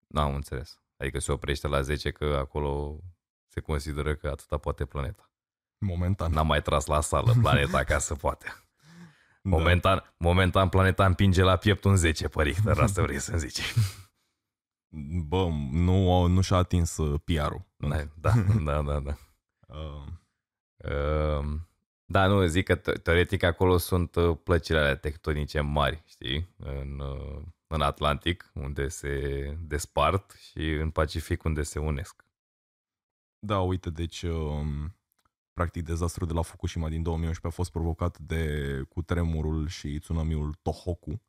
[0.06, 0.80] Nu am înțeles.
[0.96, 3.00] Adică se oprește la 10 că acolo
[3.46, 5.30] se consideră că atâta poate planeta.
[5.78, 6.32] Momentan.
[6.32, 8.46] N-am mai tras la sală planeta ca să poate.
[9.50, 9.56] Da.
[9.56, 13.60] Momentan, momentan planeta împinge la piept un 10 pe Richter, asta vrei să-mi zici.
[15.28, 17.64] Bă, nu, nu și-a atins uh, PR-ul.
[17.76, 18.32] Da, da,
[18.64, 19.00] da, da.
[19.00, 19.16] da.
[19.74, 20.06] Uh,
[20.76, 21.68] Ehm,
[22.08, 26.54] Da, nu, zic că te- teoretic acolo sunt uh, plăcile alea tectonice mari, știi?
[26.56, 29.10] În, uh, în Atlantic, unde se
[29.60, 32.24] despart și în Pacific, unde se unesc.
[33.38, 34.95] da, uite, deci um,
[35.56, 41.20] practic dezastrul de la Fukushima din 2011 a fost provocat de cutremurul și tsunamiul Tohoku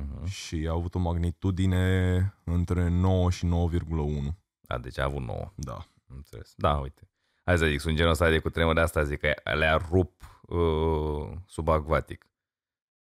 [0.00, 0.24] Uh-huh.
[0.28, 4.34] și a avut o magnitudine între 9 și 9,1.
[4.60, 5.52] Da, deci a avut 9.
[5.54, 5.74] Da.
[5.74, 6.52] Am Înțeles.
[6.56, 7.10] Da, uite.
[7.44, 12.26] Hai să zic, sunt genul ăsta de cutremure asta, zic că alea rup uh, subacvatic.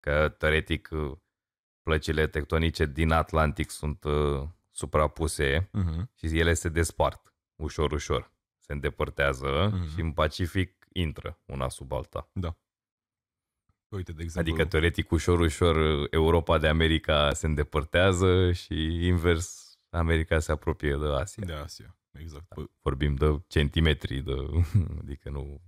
[0.01, 1.13] Că, teoretic, uh,
[1.83, 6.05] plăcile tectonice din Atlantic sunt uh, suprapuse Uh-huh.
[6.15, 8.32] și ele se despart ușor, ușor.
[8.73, 9.89] Se îndepărtează Mhm.
[9.95, 12.31] și în Pacific intră una sub alta.
[13.89, 20.39] Uite, de exemplu, Adică, teoretic, ușor, ușor, Europa de America se îndepărtează și invers, America
[20.39, 21.45] se apropie de Asia.
[21.47, 21.97] de Asia.
[22.13, 22.45] Exact.
[22.49, 24.33] Păi, Vorbim de centimetri, de,
[25.01, 25.61] adică nu...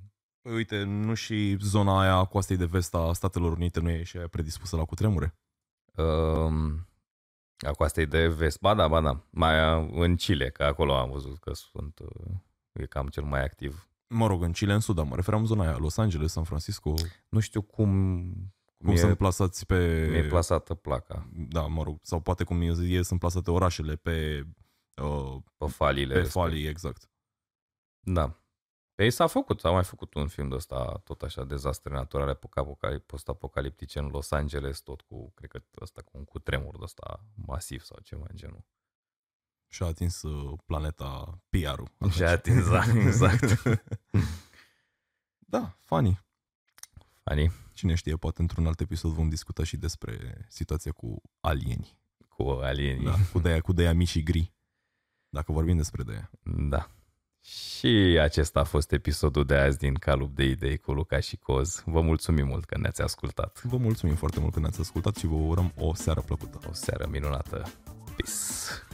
[0.42, 4.02] Păi uite, nu și zona aia a coastei de vest a Statelor Unite nu e
[4.02, 5.36] și aia predispusă la cutremure?
[5.96, 6.88] Um,
[7.66, 11.10] a coastei de vest, ba da, ba da, mai uh, în Chile, că acolo am
[11.10, 12.34] văzut că sunt, uh,
[12.82, 13.88] e cam cel mai activ.
[14.08, 16.44] Mă rog, în Chile, în sud, dar mă referam în zona aia, Los Angeles, San
[16.44, 16.94] Francisco,
[17.28, 17.88] Nu știu cum,
[18.78, 19.74] cum e, sunt plasați pe...
[20.16, 24.46] e plasată placa Da, mă rog, sau poate cum e, e sunt plasate orașele pe,
[25.02, 26.46] uh, pe faliile pe respective.
[26.46, 27.10] falii, exact.
[28.00, 28.38] Da.
[28.94, 32.30] Pe ei s-a făcut, s-a mai făcut un film de ăsta, tot așa, dezastre naturale
[32.30, 37.24] apoca- post-apocaliptice în Los Angeles, tot cu, cred că ăsta cu un cutremur de ăsta
[37.34, 38.64] masiv sau ceva în genul.
[39.74, 42.10] Și a atins uh, planeta PR-ul.
[42.10, 43.62] Și a atins, da, exact.
[45.54, 46.20] da, funny.
[47.22, 47.52] Ani?
[47.72, 51.98] Cine știe, poate într-un alt episod vom discuta și despre situația cu alieni.
[52.28, 53.04] Cu alienii.
[53.04, 54.52] Da, cu de cu de mici și gri.
[55.28, 56.90] Dacă vorbim despre de Da.
[57.40, 61.82] Și acesta a fost episodul de azi din Calup de Idei cu Luca și Coz.
[61.86, 63.62] Vă mulțumim mult că ne-ați ascultat.
[63.62, 66.58] Vă mulțumim foarte mult că ne-ați ascultat și vă urăm o seară plăcută.
[66.68, 67.72] O seară minunată.
[68.16, 68.93] Peace.